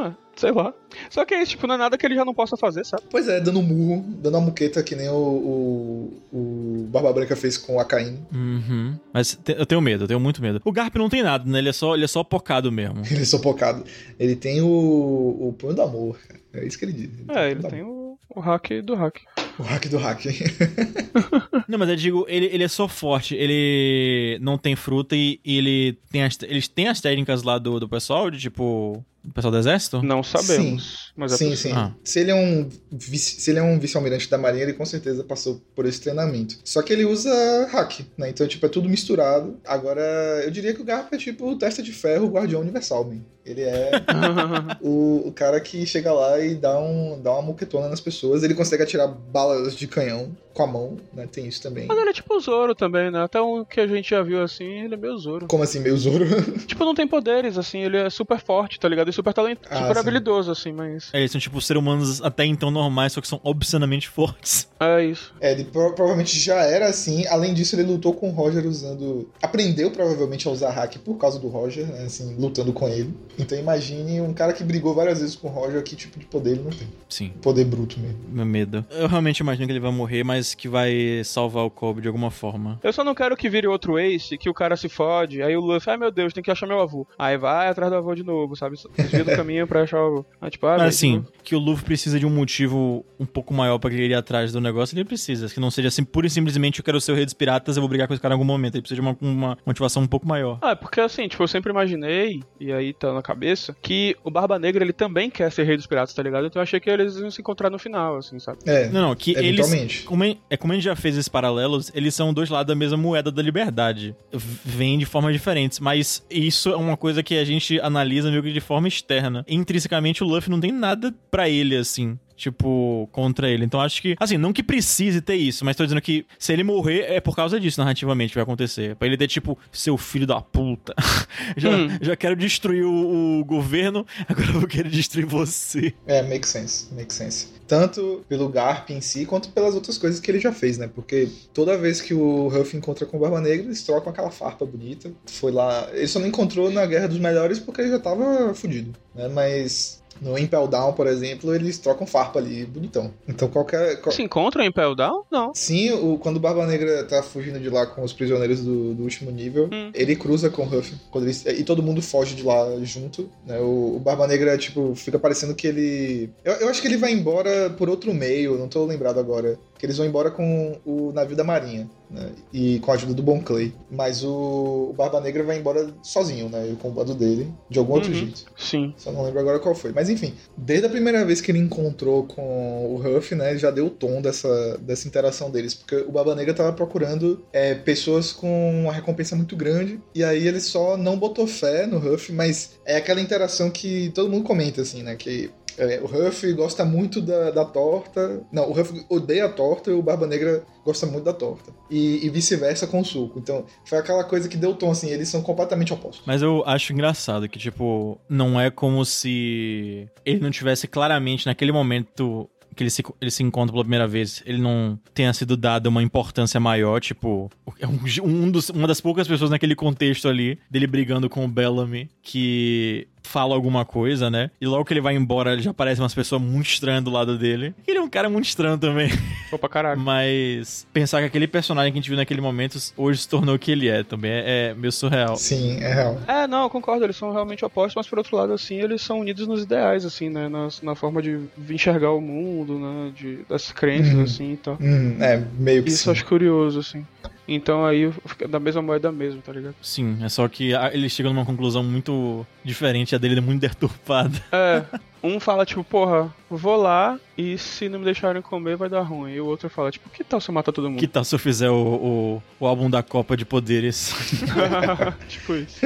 Ah, 0.00 0.12
sei 0.36 0.52
lá. 0.52 0.72
Só 1.10 1.24
que 1.24 1.34
é 1.34 1.42
isso, 1.42 1.52
tipo, 1.52 1.66
não 1.66 1.74
é 1.74 1.78
nada 1.78 1.96
que 1.98 2.04
ele 2.06 2.14
já 2.14 2.24
não 2.24 2.34
possa 2.34 2.56
fazer, 2.56 2.84
sabe? 2.84 3.02
Pois 3.10 3.28
é, 3.28 3.40
dando 3.40 3.60
um 3.60 3.62
murro, 3.62 4.04
dando 4.20 4.34
uma 4.36 4.46
muqueta 4.46 4.82
que 4.82 4.94
nem 4.94 5.08
o, 5.08 5.14
o, 5.14 6.22
o 6.32 6.86
Barba 6.90 7.12
Branca 7.12 7.34
fez 7.36 7.56
com 7.56 7.76
o 7.76 7.80
Akainu. 7.80 8.18
Uhum. 8.32 8.98
Mas 9.12 9.34
te- 9.42 9.56
eu 9.58 9.66
tenho 9.66 9.80
medo, 9.80 10.04
eu 10.04 10.08
tenho 10.08 10.20
muito 10.20 10.40
medo. 10.42 10.60
O 10.64 10.72
Garp 10.72 10.94
não 10.96 11.08
tem 11.08 11.22
nada, 11.22 11.48
né? 11.50 11.58
Ele 11.58 11.68
é 11.68 11.72
só, 11.72 11.94
ele 11.94 12.04
é 12.04 12.08
só 12.08 12.22
pocado 12.24 12.70
mesmo. 12.72 13.02
Ele 13.10 13.22
é 13.22 13.24
sopocado. 13.24 13.84
Ele 14.18 14.36
tem 14.36 14.60
o, 14.60 14.66
o 14.68 15.54
punho 15.58 15.74
do 15.74 15.82
amor, 15.82 16.18
cara. 16.18 16.40
É 16.54 16.66
isso 16.66 16.78
que 16.78 16.84
ele 16.84 16.92
diz. 16.92 17.10
É, 17.28 17.50
ele 17.50 17.56
punho 17.56 17.62
do 17.62 17.68
tem 17.68 17.82
o, 17.82 18.18
o 18.34 18.40
hack 18.40 18.70
do 18.82 18.94
hack. 18.94 19.20
o 19.58 19.62
hack 19.62 19.86
do 19.88 19.98
hack. 19.98 20.24
Não, 21.68 21.78
mas 21.78 21.88
eu 21.88 21.96
digo, 21.96 22.24
ele, 22.28 22.46
ele 22.46 22.64
é 22.64 22.68
só 22.68 22.88
forte, 22.88 23.34
ele 23.34 24.38
não 24.40 24.56
tem 24.56 24.74
fruta 24.74 25.14
e, 25.14 25.38
e 25.44 25.58
ele 25.58 25.98
tem 26.10 26.22
as, 26.22 26.38
eles 26.42 26.66
têm 26.68 26.88
as 26.88 27.00
técnicas 27.00 27.42
lá 27.42 27.58
do, 27.58 27.78
do 27.78 27.88
pessoal, 27.88 28.30
de 28.30 28.38
tipo, 28.38 29.04
O 29.24 29.32
pessoal 29.32 29.50
do 29.52 29.58
exército? 29.58 30.02
Não 30.02 30.22
sabemos. 30.22 31.12
Mas 31.16 31.32
é 31.32 31.36
sim, 31.36 31.54
sim. 31.56 31.72
Ah. 31.72 31.92
Se 32.04 32.20
ele 32.20 32.30
é 32.30 32.34
um 32.34 32.68
vice- 32.90 33.40
se 33.40 33.50
ele 33.50 33.58
é 33.58 33.62
um 33.62 33.78
vice-almirante 33.78 34.30
da 34.30 34.38
Marinha, 34.38 34.62
ele 34.62 34.72
com 34.72 34.86
certeza 34.86 35.22
passou 35.24 35.60
por 35.74 35.84
esse 35.86 36.00
treinamento. 36.00 36.56
Só 36.64 36.80
que 36.82 36.92
ele 36.92 37.04
usa 37.04 37.30
hack, 37.70 38.00
né? 38.16 38.30
Então, 38.30 38.46
tipo, 38.46 38.64
é 38.64 38.68
tudo 38.68 38.88
misturado. 38.88 39.58
Agora, 39.66 40.00
eu 40.44 40.50
diria 40.50 40.72
que 40.72 40.80
o 40.80 40.84
Garp 40.84 41.12
é 41.12 41.18
tipo 41.18 41.46
o 41.50 41.56
testa 41.58 41.82
de 41.82 41.92
ferro, 41.92 42.26
o 42.26 42.30
guardião 42.30 42.60
universal, 42.60 43.04
man. 43.04 43.20
Ele 43.44 43.62
é 43.62 43.90
o, 44.80 45.22
o 45.28 45.32
cara 45.32 45.58
que 45.60 45.84
chega 45.86 46.12
lá 46.12 46.38
e 46.38 46.54
dá, 46.54 46.78
um, 46.78 47.20
dá 47.20 47.32
uma 47.32 47.42
muquetona 47.42 47.88
nas 47.88 48.00
pessoas. 48.00 48.42
Ele 48.42 48.54
consegue 48.54 48.82
atirar 48.82 49.08
balas 49.08 49.74
de 49.76 49.86
canhão 49.86 50.36
com 50.52 50.62
a 50.62 50.66
mão, 50.66 50.96
né? 51.14 51.26
Tem 51.30 51.46
isso 51.46 51.62
também. 51.62 51.86
Mas 51.86 51.96
ele 51.98 52.10
é 52.10 52.12
tipo 52.12 52.34
o 52.34 52.40
Zoro 52.40 52.74
também, 52.74 53.10
né? 53.10 53.22
Até 53.22 53.40
o 53.40 53.64
que 53.64 53.80
a 53.80 53.86
gente 53.86 54.10
já 54.10 54.22
viu 54.22 54.42
assim, 54.42 54.64
ele 54.84 54.94
é 54.94 54.96
meio 54.96 55.16
Zoro. 55.16 55.46
Como 55.46 55.62
assim, 55.62 55.80
meio 55.80 55.96
Zoro? 55.96 56.26
Tipo, 56.66 56.84
não 56.84 56.94
tem 56.94 57.06
poderes, 57.06 57.56
assim, 57.56 57.78
ele 57.82 57.96
é 57.96 58.10
super 58.10 58.38
forte, 58.40 58.78
tá 58.78 58.88
ligado? 58.88 59.07
E 59.08 59.12
super 59.12 59.32
talento, 59.32 59.60
Ah, 59.70 59.78
super 59.78 59.94
sim. 59.94 60.00
habilidoso, 60.00 60.50
assim, 60.50 60.72
mas. 60.72 61.10
É, 61.12 61.18
eles 61.18 61.30
são 61.32 61.40
tipo 61.40 61.60
seres 61.60 61.80
humanos 61.82 62.22
até 62.22 62.44
então 62.44 62.70
normais, 62.70 63.12
só 63.12 63.20
que 63.20 63.28
são 63.28 63.40
obscenamente 63.42 64.08
fortes. 64.08 64.68
É 64.80 65.04
isso. 65.04 65.34
É, 65.40 65.52
ele 65.52 65.64
pro- 65.64 65.92
provavelmente 65.94 66.38
já 66.38 66.56
era 66.62 66.86
assim. 66.88 67.26
Além 67.26 67.52
disso, 67.54 67.74
ele 67.74 67.82
lutou 67.82 68.14
com 68.14 68.28
o 68.28 68.32
Roger 68.32 68.66
usando. 68.66 69.28
Aprendeu 69.42 69.90
provavelmente 69.90 70.46
a 70.46 70.50
usar 70.50 70.70
hack 70.70 70.98
por 70.98 71.16
causa 71.16 71.38
do 71.38 71.48
Roger, 71.48 71.86
né? 71.86 72.04
Assim, 72.04 72.34
lutando 72.38 72.72
com 72.72 72.88
ele. 72.88 73.12
Então 73.38 73.58
imagine 73.58 74.20
um 74.20 74.32
cara 74.32 74.52
que 74.52 74.62
brigou 74.62 74.94
várias 74.94 75.20
vezes 75.20 75.34
com 75.36 75.48
o 75.48 75.50
Roger, 75.50 75.82
que 75.82 75.96
tipo 75.96 76.18
de 76.18 76.26
poder 76.26 76.50
ele 76.52 76.62
não 76.62 76.70
tem. 76.70 76.88
Sim, 77.08 77.32
Poder 77.42 77.64
bruto 77.64 77.98
mesmo. 77.98 78.18
meu 78.28 78.44
medo. 78.46 78.84
Eu 78.90 79.08
realmente 79.08 79.38
imagino 79.40 79.66
que 79.66 79.72
ele 79.72 79.80
vai 79.80 79.90
morrer, 79.92 80.22
mas 80.24 80.54
que 80.54 80.68
vai 80.68 81.22
salvar 81.24 81.64
o 81.64 81.70
Kobe 81.70 82.00
de 82.02 82.06
alguma 82.08 82.30
forma. 82.30 82.78
Eu 82.82 82.92
só 82.92 83.02
não 83.02 83.14
quero 83.14 83.36
que 83.36 83.48
vire 83.48 83.66
outro 83.66 83.98
Ace, 83.98 84.36
que 84.38 84.48
o 84.50 84.54
cara 84.54 84.76
se 84.76 84.88
fode, 84.88 85.42
aí 85.42 85.56
o 85.56 85.60
Luffy, 85.60 85.90
ai 85.90 85.96
meu 85.96 86.10
Deus, 86.10 86.32
tem 86.32 86.42
que 86.42 86.50
achar 86.50 86.66
meu 86.66 86.80
avô. 86.80 87.06
Aí 87.18 87.36
vai 87.36 87.68
atrás 87.68 87.90
do 87.90 87.96
avô 87.96 88.14
de 88.14 88.22
novo, 88.22 88.54
sabe? 88.56 88.76
Desvia 88.98 89.24
do 89.24 89.30
caminho 89.36 89.66
pra 89.66 89.82
achar 89.82 89.98
o 90.02 90.06
avô. 90.06 90.26
Aí, 90.40 90.50
tipo, 90.50 90.66
ah, 90.66 90.76
Mas 90.78 90.94
assim, 90.96 91.20
tipo, 91.20 91.32
que 91.44 91.54
o 91.56 91.58
Luffy 91.58 91.84
precisa 91.84 92.18
de 92.18 92.26
um 92.26 92.30
motivo 92.30 93.04
um 93.18 93.24
pouco 93.24 93.54
maior 93.54 93.78
pra 93.78 93.92
ele 93.92 94.08
ir 94.08 94.14
atrás 94.14 94.52
do 94.52 94.60
negócio, 94.60 94.94
ele 94.96 95.04
precisa. 95.04 95.48
Que 95.48 95.60
não 95.60 95.70
seja 95.70 95.88
assim, 95.88 96.04
pura 96.04 96.26
e 96.26 96.30
simplesmente 96.30 96.78
eu 96.80 96.84
quero 96.84 97.00
ser 97.00 97.12
o 97.12 97.14
rei 97.14 97.24
dos 97.24 97.34
piratas, 97.34 97.76
eu 97.76 97.80
vou 97.80 97.88
brigar 97.88 98.06
com 98.08 98.14
esse 98.14 98.20
cara 98.20 98.32
em 98.34 98.36
algum 98.36 98.44
momento. 98.44 98.74
Ele 98.74 98.82
precisa 98.82 99.00
de 99.00 99.06
uma, 99.06 99.16
uma 99.20 99.58
motivação 99.64 100.02
um 100.02 100.06
pouco 100.06 100.26
maior. 100.26 100.58
Ah, 100.60 100.70
é 100.70 100.74
porque 100.74 101.00
assim, 101.00 101.26
tipo, 101.28 101.42
eu 101.42 101.48
sempre 101.48 101.70
imaginei, 101.70 102.42
e 102.60 102.72
aí 102.72 102.92
tá 102.92 103.12
na 103.12 103.22
cabeça, 103.22 103.74
que 103.80 104.16
o 104.24 104.30
Barba 104.30 104.58
Negra 104.58 104.84
ele 104.84 104.92
também 104.92 105.30
quer 105.30 105.50
ser 105.52 105.64
rei 105.64 105.76
dos 105.76 105.86
piratas, 105.86 106.12
tá 106.14 106.22
ligado? 106.22 106.46
Então 106.46 106.60
eu 106.60 106.64
achei 106.64 106.80
que 106.80 106.90
eles 106.90 107.16
iam 107.16 107.30
se 107.30 107.40
encontrar 107.40 107.70
no 107.70 107.78
final, 107.78 108.16
assim, 108.16 108.38
sabe? 108.38 108.58
É, 108.66 108.88
Não, 108.88 109.00
não, 109.08 109.14
que 109.14 109.30
eles. 109.32 109.60
eventualmente. 109.60 110.02
Como, 110.02 110.24
é- 110.24 110.36
é 110.50 110.56
como 110.56 110.72
a 110.72 110.76
gente 110.76 110.84
já 110.84 110.96
fez 110.96 111.16
esses 111.16 111.28
paralelos, 111.28 111.90
eles 111.94 112.14
são 112.14 112.32
dois 112.34 112.50
lados 112.50 112.68
da 112.68 112.74
mesma 112.74 112.96
moeda 112.96 113.30
da 113.30 113.42
liberdade. 113.42 114.14
Vêm 114.32 114.98
de 114.98 115.06
formas 115.06 115.32
diferentes, 115.32 115.78
mas 115.80 116.24
isso 116.30 116.70
é 116.70 116.76
uma 116.76 116.96
coisa 116.96 117.22
que 117.22 117.36
a 117.38 117.44
gente 117.44 117.80
analisa 117.80 118.30
meio 118.30 118.42
que 118.42 118.52
de 118.52 118.60
forma 118.60 118.87
externa. 118.88 119.44
Intrinsecamente, 119.48 120.24
o 120.24 120.26
Luffy 120.26 120.50
não 120.50 120.60
tem 120.60 120.72
nada 120.72 121.14
pra 121.30 121.48
ele, 121.48 121.76
assim. 121.76 122.18
Tipo, 122.38 123.08
contra 123.10 123.50
ele. 123.50 123.64
Então 123.64 123.80
acho 123.80 124.00
que. 124.00 124.14
Assim, 124.18 124.38
não 124.38 124.52
que 124.52 124.62
precise 124.62 125.20
ter 125.20 125.34
isso, 125.34 125.64
mas 125.64 125.74
tô 125.76 125.82
dizendo 125.84 126.00
que 126.00 126.24
se 126.38 126.52
ele 126.52 126.62
morrer, 126.62 127.00
é 127.12 127.20
por 127.20 127.34
causa 127.34 127.58
disso, 127.58 127.80
narrativamente, 127.80 128.30
que 128.30 128.36
vai 128.36 128.44
acontecer. 128.44 128.94
Pra 128.94 129.08
ele 129.08 129.16
ter, 129.16 129.26
tipo, 129.26 129.58
seu 129.72 129.98
filho 129.98 130.26
da 130.26 130.40
puta. 130.40 130.94
já, 131.56 131.68
Hum. 131.70 131.88
já 132.00 132.14
quero 132.16 132.36
destruir 132.36 132.84
o, 132.84 133.40
o 133.40 133.44
governo, 133.44 134.06
agora 134.28 134.46
eu 134.48 134.60
vou 134.60 134.68
querer 134.68 134.88
destruir 134.88 135.26
você. 135.26 135.92
É, 136.06 136.22
make 136.22 136.46
sense, 136.46 136.86
make 136.94 137.12
sense. 137.12 137.48
Tanto 137.66 138.24
pelo 138.28 138.48
Garp 138.48 138.88
em 138.90 139.00
si, 139.00 139.26
quanto 139.26 139.50
pelas 139.50 139.74
outras 139.74 139.98
coisas 139.98 140.20
que 140.20 140.30
ele 140.30 140.40
já 140.40 140.52
fez, 140.52 140.78
né? 140.78 140.88
Porque 140.94 141.28
toda 141.52 141.76
vez 141.76 142.00
que 142.00 142.14
o 142.14 142.48
Ruff 142.48 142.74
encontra 142.76 143.04
com 143.04 143.16
o 143.18 143.20
Barba 143.20 143.40
Negra, 143.42 143.66
eles 143.66 143.82
trocam 143.82 144.10
aquela 144.10 144.30
farpa 144.30 144.64
bonita. 144.64 145.12
Foi 145.26 145.52
lá. 145.52 145.86
Ele 145.92 146.06
só 146.06 146.18
não 146.18 146.26
encontrou 146.28 146.70
na 146.70 146.86
Guerra 146.86 147.08
dos 147.08 147.18
Melhores 147.18 147.58
porque 147.58 147.82
ele 147.82 147.90
já 147.90 147.98
tava 147.98 148.54
fudido, 148.54 148.94
né? 149.14 149.28
Mas. 149.28 150.02
No 150.20 150.38
Impel 150.38 150.66
Down, 150.68 150.92
por 150.92 151.06
exemplo, 151.06 151.54
eles 151.54 151.78
trocam 151.78 152.06
farpa 152.06 152.38
ali, 152.38 152.64
bonitão. 152.64 153.12
Então 153.28 153.48
qualquer. 153.48 154.00
qual- 154.00 154.14
Se 154.14 154.22
encontram 154.22 154.64
em 154.64 154.68
Impel 154.68 154.94
Down? 154.94 155.22
Não. 155.30 155.54
Sim, 155.54 155.92
o, 155.92 156.18
quando 156.18 156.36
o 156.36 156.40
Barba 156.40 156.66
Negra 156.66 157.04
tá 157.04 157.22
fugindo 157.22 157.58
de 157.60 157.68
lá 157.70 157.86
com 157.86 158.02
os 158.02 158.12
prisioneiros 158.12 158.60
do, 158.60 158.94
do 158.94 159.02
último 159.02 159.30
nível, 159.30 159.68
Hum. 159.72 159.90
ele 159.94 160.16
cruza 160.16 160.50
com 160.50 160.62
o 160.62 160.64
Ruff. 160.66 160.94
Quando 161.10 161.24
eles- 161.24 161.44
e 161.46 161.64
todo 161.64 161.82
mundo 161.82 162.02
foge 162.02 162.34
de 162.34 162.42
lá 162.42 162.66
junto. 162.82 163.28
Né? 163.46 163.58
O, 163.58 163.96
o 163.96 164.00
Barba 164.00 164.26
Negra, 164.26 164.56
tipo, 164.58 164.94
fica 164.94 165.18
parecendo 165.18 165.54
que 165.54 165.66
ele. 165.66 166.30
Eu, 166.44 166.54
eu 166.54 166.68
acho 166.68 166.80
que 166.82 166.88
ele 166.88 166.96
vai 166.96 167.12
embora 167.12 167.70
por 167.70 167.88
outro 167.88 168.12
meio, 168.14 168.58
não 168.58 168.68
tô 168.68 168.84
lembrado 168.84 169.18
agora. 169.20 169.58
Que 169.78 169.86
eles 169.86 169.96
vão 169.96 170.06
embora 170.06 170.30
com 170.30 170.76
o 170.84 171.12
navio 171.12 171.36
da 171.36 171.44
Marinha. 171.44 171.88
Né? 172.10 172.30
E 172.52 172.78
com 172.80 172.90
a 172.90 172.94
ajuda 172.94 173.12
do 173.12 173.22
Bon 173.22 173.40
Clay. 173.40 173.74
Mas 173.90 174.24
o, 174.24 174.88
o 174.90 174.94
Barba 174.96 175.20
Negra 175.20 175.42
vai 175.42 175.58
embora 175.58 175.92
sozinho, 176.02 176.48
né? 176.48 176.74
Com 176.80 176.88
o 176.88 176.92
bando 176.92 177.14
dele, 177.14 177.52
de 177.68 177.78
algum 177.78 177.92
outro 177.94 178.10
Uhum. 178.10 178.16
jeito. 178.16 178.44
Sim. 178.56 178.94
Só 178.96 179.12
não 179.12 179.22
lembro 179.24 179.40
agora 179.40 179.58
qual 179.58 179.74
foi. 179.74 179.92
Mas 179.92 180.08
enfim, 180.08 180.32
desde 180.56 180.86
a 180.86 180.88
primeira 180.90 181.24
vez 181.24 181.40
que 181.40 181.50
ele 181.50 181.58
encontrou 181.58 182.24
com 182.24 182.94
o 182.94 182.96
Ruff, 182.96 183.34
né, 183.34 183.50
ele 183.50 183.58
já 183.58 183.70
deu 183.70 183.86
o 183.86 183.90
tom 183.90 184.22
dessa, 184.22 184.78
dessa 184.78 185.06
interação 185.06 185.50
deles. 185.50 185.74
Porque 185.74 185.96
o 185.96 186.10
Baba 186.10 186.34
Negra 186.34 186.54
tava 186.54 186.72
procurando 186.72 187.44
é, 187.52 187.74
pessoas 187.74 188.32
com 188.32 188.82
uma 188.84 188.92
recompensa 188.92 189.36
muito 189.36 189.54
grande. 189.56 190.00
E 190.14 190.24
aí 190.24 190.46
ele 190.48 190.60
só 190.60 190.96
não 190.96 191.18
botou 191.18 191.46
fé 191.46 191.86
no 191.86 191.98
Ruff, 191.98 192.32
mas 192.32 192.70
é 192.86 192.96
aquela 192.96 193.20
interação 193.20 193.70
que 193.70 194.10
todo 194.14 194.30
mundo 194.30 194.44
comenta, 194.44 194.80
assim, 194.80 195.02
né? 195.02 195.14
Que 195.14 195.50
é, 195.76 196.00
o 196.00 196.06
Ruff 196.06 196.52
gosta 196.54 196.84
muito 196.84 197.20
da, 197.20 197.50
da 197.50 197.64
torta. 197.64 198.42
Não, 198.50 198.68
o 198.68 198.72
Ruff 198.72 199.04
odeia 199.08 199.46
a 199.46 199.48
torta 199.48 199.90
e 199.90 199.94
o 199.94 200.02
Barba 200.02 200.26
Negra 200.26 200.64
gosta 200.84 201.06
muito 201.06 201.24
da 201.24 201.32
torta. 201.32 201.72
E, 201.90 202.24
e 202.26 202.30
vice-versa 202.30 202.86
com 202.86 203.00
o 203.00 203.04
suco. 203.04 203.38
Então, 203.38 203.64
foi 203.84 203.98
aquela 203.98 204.24
coisa 204.24 204.48
que 204.48 204.56
deu 204.56 204.74
tom, 204.74 204.90
assim, 204.90 205.10
eles 205.10 205.28
são 205.28 205.42
completamente 205.42 205.92
opostos. 205.92 206.22
Mas 206.26 206.42
eu 206.42 206.62
acho 206.66 206.92
engraçado 206.92 207.48
que, 207.48 207.58
tipo, 207.58 208.18
não 208.28 208.60
é 208.60 208.70
como 208.70 209.04
se 209.04 210.08
ele 210.24 210.40
não 210.40 210.50
tivesse 210.50 210.86
claramente 210.88 211.46
naquele 211.46 211.72
momento 211.72 212.48
que 212.78 212.84
ele 212.84 212.90
se, 212.90 213.02
ele 213.20 213.30
se 213.30 213.42
encontra 213.42 213.72
pela 213.72 213.82
primeira 213.82 214.06
vez, 214.06 214.40
ele 214.46 214.58
não 214.58 214.98
tenha 215.12 215.32
sido 215.34 215.56
dado 215.56 215.88
uma 215.88 216.00
importância 216.00 216.60
maior, 216.60 217.00
tipo, 217.00 217.50
é 217.80 217.86
um, 217.88 217.98
um 218.24 218.48
dos, 218.48 218.70
uma 218.70 218.86
das 218.86 219.00
poucas 219.00 219.26
pessoas 219.26 219.50
naquele 219.50 219.74
contexto 219.74 220.28
ali, 220.28 220.60
dele 220.70 220.86
brigando 220.86 221.28
com 221.28 221.44
o 221.44 221.48
Bellamy, 221.48 222.08
que 222.22 223.08
fala 223.28 223.54
alguma 223.54 223.84
coisa, 223.84 224.30
né? 224.30 224.50
E 224.60 224.66
logo 224.66 224.84
que 224.84 224.92
ele 224.92 225.00
vai 225.00 225.14
embora, 225.14 225.58
já 225.60 225.70
aparece 225.70 226.00
umas 226.00 226.14
pessoas 226.14 226.40
muito 226.40 226.66
estranhas 226.68 227.04
do 227.04 227.10
lado 227.10 227.36
dele. 227.38 227.74
Ele 227.86 227.98
é 227.98 228.00
um 228.00 228.08
cara 228.08 228.28
muito 228.28 228.46
estranho 228.46 228.78
também. 228.78 229.10
Pô, 229.50 229.58
pra 229.58 229.68
caralho. 229.68 230.00
Mas 230.00 230.86
pensar 230.92 231.20
que 231.20 231.26
aquele 231.26 231.46
personagem 231.46 231.92
que 231.92 231.98
a 231.98 232.00
gente 232.00 232.08
viu 232.08 232.16
naquele 232.16 232.40
momento 232.40 232.78
hoje 232.96 233.20
se 233.22 233.28
tornou 233.28 233.54
o 233.54 233.58
que 233.58 233.70
ele 233.70 233.88
é 233.88 234.02
também 234.02 234.30
é, 234.30 234.70
é 234.70 234.74
meio 234.74 234.92
surreal. 234.92 235.36
Sim, 235.36 235.78
é 235.82 235.92
real. 235.94 236.18
É, 236.26 236.46
não, 236.46 236.62
eu 236.64 236.70
concordo, 236.70 237.04
eles 237.04 237.16
são 237.16 237.32
realmente 237.32 237.64
opostos, 237.64 237.94
mas 237.96 238.06
por 238.08 238.18
outro 238.18 238.36
lado, 238.36 238.52
assim, 238.52 238.76
eles 238.76 239.02
são 239.02 239.20
unidos 239.20 239.46
nos 239.46 239.62
ideais, 239.62 240.04
assim, 240.04 240.28
né? 240.30 240.48
Na, 240.48 240.68
na 240.82 240.94
forma 240.94 241.20
de 241.22 241.38
enxergar 241.70 242.10
o 242.12 242.20
mundo, 242.20 242.78
né? 242.78 243.12
De, 243.14 243.38
das 243.48 243.70
crenças, 243.72 244.14
Uhum. 244.14 244.22
assim 244.22 244.52
e 244.52 244.56
tal. 244.56 244.78
Hum, 244.80 245.16
é, 245.20 245.42
meio 245.58 245.82
que 245.82 245.90
Isso 245.90 246.04
sim. 246.04 246.10
acho 246.10 246.24
curioso, 246.24 246.78
assim. 246.80 247.06
Então 247.48 247.86
aí 247.86 248.12
fica 248.26 248.46
da 248.46 248.60
mesma 248.60 248.82
moeda 248.82 249.10
mesmo, 249.10 249.40
tá 249.40 249.52
ligado? 249.52 249.74
Sim, 249.80 250.18
é 250.22 250.28
só 250.28 250.46
que 250.46 250.72
ele 250.92 251.08
chega 251.08 251.30
numa 251.30 251.46
conclusão 251.46 251.82
muito 251.82 252.46
diferente, 252.62 253.14
a 253.14 253.18
dele 253.18 253.38
é 253.38 253.40
muito 253.40 253.60
deturpada. 253.66 254.38
É, 254.52 254.84
um 255.22 255.40
fala, 255.40 255.64
tipo, 255.64 255.82
porra, 255.82 256.32
vou 256.50 256.76
lá 256.76 257.18
e 257.36 257.56
se 257.56 257.88
não 257.88 257.98
me 257.98 258.04
deixarem 258.04 258.42
comer 258.42 258.76
vai 258.76 258.88
dar 258.90 259.00
ruim. 259.00 259.32
E 259.32 259.40
o 259.40 259.46
outro 259.46 259.70
fala, 259.70 259.90
tipo, 259.90 260.10
que 260.10 260.22
tal 260.22 260.40
se 260.40 260.50
eu 260.50 260.54
matar 260.54 260.72
todo 260.72 260.90
mundo? 260.90 261.00
Que 261.00 261.08
tal 261.08 261.24
se 261.24 261.34
eu 261.34 261.38
fizer 261.38 261.70
o, 261.70 261.74
o, 261.74 262.42
o 262.60 262.66
álbum 262.66 262.90
da 262.90 263.02
Copa 263.02 263.36
de 263.36 263.46
Poderes? 263.46 264.14
tipo 265.28 265.54
isso. 265.54 265.80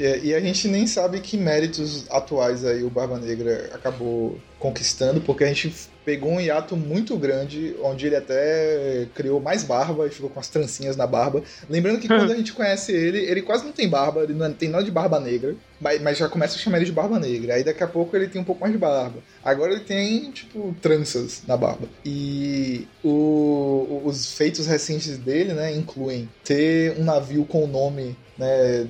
É, 0.00 0.18
e 0.22 0.34
a 0.34 0.40
gente 0.40 0.66
nem 0.66 0.86
sabe 0.86 1.20
que 1.20 1.36
méritos 1.36 2.06
atuais 2.10 2.64
aí 2.64 2.82
o 2.82 2.88
Barba 2.90 3.18
Negra 3.18 3.68
acabou 3.74 4.38
conquistando, 4.58 5.20
porque 5.20 5.44
a 5.44 5.46
gente 5.46 5.74
pegou 6.04 6.32
um 6.32 6.40
hiato 6.40 6.76
muito 6.76 7.16
grande, 7.16 7.76
onde 7.82 8.06
ele 8.06 8.16
até 8.16 9.06
criou 9.14 9.40
mais 9.40 9.62
barba 9.62 10.06
e 10.06 10.10
ficou 10.10 10.30
com 10.30 10.40
as 10.40 10.48
trancinhas 10.48 10.96
na 10.96 11.06
barba. 11.06 11.42
Lembrando 11.68 12.00
que 12.00 12.08
quando 12.08 12.32
a 12.32 12.36
gente 12.36 12.52
conhece 12.54 12.92
ele, 12.92 13.18
ele 13.18 13.42
quase 13.42 13.64
não 13.64 13.72
tem 13.72 13.88
barba, 13.88 14.22
ele 14.22 14.32
não 14.34 14.52
tem 14.52 14.70
nada 14.70 14.82
de 14.84 14.90
barba 14.90 15.20
negra, 15.20 15.54
mas, 15.80 16.00
mas 16.00 16.16
já 16.18 16.28
começa 16.28 16.56
a 16.56 16.58
chamar 16.58 16.78
ele 16.78 16.86
de 16.86 16.92
barba 16.92 17.18
negra. 17.18 17.54
Aí 17.54 17.62
daqui 17.64 17.82
a 17.82 17.86
pouco 17.86 18.16
ele 18.16 18.28
tem 18.28 18.40
um 18.40 18.44
pouco 18.44 18.60
mais 18.62 18.72
de 18.72 18.78
barba. 18.78 19.18
Agora 19.44 19.72
ele 19.72 19.84
tem, 19.84 20.30
tipo, 20.30 20.74
tranças 20.80 21.42
na 21.46 21.56
barba. 21.58 21.86
E 22.04 22.86
o- 23.04 24.00
os 24.04 24.32
feitos 24.32 24.66
recentes 24.66 25.18
dele, 25.18 25.52
né, 25.52 25.74
incluem 25.74 26.28
ter 26.44 26.98
um 26.98 27.04
navio 27.04 27.44
com 27.44 27.64
o 27.64 27.68
nome, 27.68 28.16
né, 28.38 28.86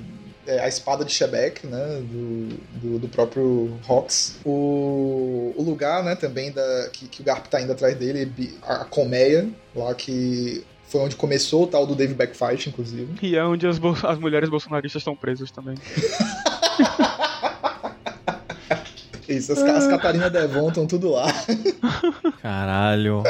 é, 0.50 0.58
a 0.60 0.68
espada 0.68 1.04
de 1.04 1.12
Shebeck, 1.12 1.64
né, 1.66 2.02
do, 2.02 2.48
do, 2.80 2.98
do 2.98 3.08
próprio 3.08 3.78
Rox. 3.84 4.40
O, 4.44 5.54
o 5.56 5.62
lugar, 5.62 6.02
né, 6.02 6.16
também 6.16 6.50
da, 6.50 6.88
que, 6.92 7.06
que 7.06 7.20
o 7.20 7.24
Garp 7.24 7.46
tá 7.46 7.60
indo 7.60 7.70
atrás 7.70 7.96
dele, 7.96 8.32
a, 8.62 8.82
a 8.82 8.84
colmeia, 8.84 9.48
lá 9.74 9.94
que 9.94 10.64
foi 10.88 11.02
onde 11.02 11.14
começou 11.14 11.62
o 11.62 11.66
tal 11.68 11.86
do 11.86 11.94
Dave 11.94 12.14
Backfight, 12.14 12.68
inclusive. 12.68 13.14
E 13.22 13.36
é 13.36 13.44
onde 13.44 13.64
as, 13.66 13.78
as 14.04 14.18
mulheres 14.18 14.48
bolsonaristas 14.48 15.00
estão 15.00 15.14
presas 15.14 15.52
também. 15.52 15.76
Isso, 19.28 19.52
as, 19.52 19.62
as 19.62 19.86
Catarina 19.86 20.28
Devon 20.28 20.68
estão 20.68 20.88
tudo 20.88 21.10
lá, 21.10 21.32
Caralho. 22.42 23.22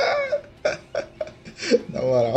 na 1.92 2.00
moral. 2.00 2.34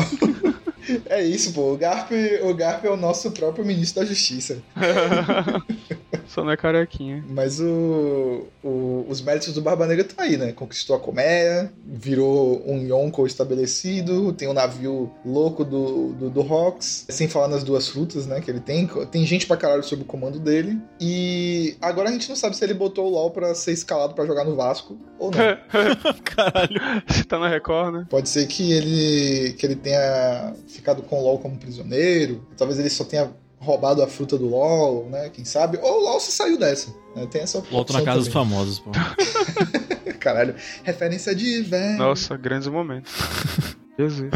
É 1.14 1.22
isso, 1.22 1.54
pô. 1.54 1.72
O 1.74 1.78
Garp, 1.78 2.10
o 2.42 2.54
Garp 2.56 2.84
é 2.86 2.90
o 2.90 2.98
nosso 2.98 3.30
próprio 3.32 3.64
ministro 3.64 4.02
da 4.02 4.08
Justiça. 4.08 4.64
Só 6.34 6.44
não 6.44 6.52
é 6.52 6.58
carequinha. 6.58 7.24
Mas 7.30 7.60
o, 7.60 8.48
o- 8.64 9.06
os 9.08 9.22
méritos 9.22 9.54
do 9.54 9.62
Barba 9.62 9.86
Negra 9.86 10.04
tá 10.04 10.24
aí, 10.24 10.36
né? 10.38 10.52
Conquistou 10.52 10.96
a 10.96 11.00
colmeia, 11.00 11.72
virou 11.86 12.64
um 12.66 12.80
Yonko 12.86 13.28
estabelecido, 13.28 14.34
tem 14.34 14.48
um 14.48 14.54
navio 14.54 15.12
louco 15.26 15.64
do, 15.64 16.14
do, 16.14 16.30
do 16.30 16.42
Rox, 16.42 17.06
sem 17.10 17.28
falar 17.28 17.48
nas 17.48 17.64
duas 17.64 17.88
frutas, 17.88 18.26
né? 18.26 18.42
Que 18.42 18.50
ele 18.50 18.60
tem. 18.60 18.88
Tem 19.12 19.26
gente 19.26 19.46
pra 19.46 19.58
caralho 19.58 19.84
sob 19.84 20.02
o 20.02 20.06
comando 20.06 20.40
dele. 20.40 20.78
E 21.00 21.76
agora 21.82 22.10
a 22.10 22.12
gente 22.12 22.28
não 22.30 22.36
sabe 22.36 22.56
se 22.56 22.64
ele 22.64 22.74
botou 22.74 23.06
o 23.06 23.10
LOL 23.10 23.32
pra 23.32 23.54
ser 23.54 23.72
escalado 23.74 24.14
pra 24.14 24.26
jogar 24.26 24.44
no 24.44 24.56
Vasco 24.56 24.98
ou 25.20 25.30
não. 25.32 25.38
Caralho. 26.26 27.04
Você 27.08 27.24
tá 27.24 27.38
na 27.38 27.48
Record, 27.48 27.94
né? 27.94 28.08
Pode 28.10 28.28
ser 28.30 28.48
que 28.48 28.72
ele, 28.72 29.54
que 29.54 29.66
ele 29.66 29.76
tenha 29.76 30.56
ficado 30.68 31.04
com 31.04 31.20
o 31.20 31.24
LOL 31.24 31.38
como 31.40 31.58
prisioneiro. 31.58 32.44
Talvez 32.58 32.80
ele 32.80 32.90
só 32.90 33.04
tenha 33.04 33.32
roubado 33.64 34.04
a 34.04 34.08
fruta 34.08 34.38
do 34.38 34.48
LOL, 34.48 35.08
né? 35.10 35.30
Quem 35.30 35.46
sabe? 35.46 35.80
Ou 35.82 36.00
o 36.00 36.04
LOL 36.04 36.20
se 36.20 36.32
saiu 36.32 36.58
dessa. 36.58 36.94
Né? 37.16 37.28
Tem 37.30 37.42
essa 37.42 37.60
Volto 37.62 37.94
na 37.94 38.00
opção 38.00 38.06
casa 38.06 38.20
dos 38.20 38.28
também. 38.28 38.50
famosos, 38.50 38.80
pô. 38.80 38.92
Caralho, 40.20 40.56
referência 40.84 41.34
de 41.36 41.62
velho. 41.62 41.98
Nossa, 41.98 42.38
grandes 42.38 42.68
momentos. 42.68 43.12
Jesus. 43.98 44.32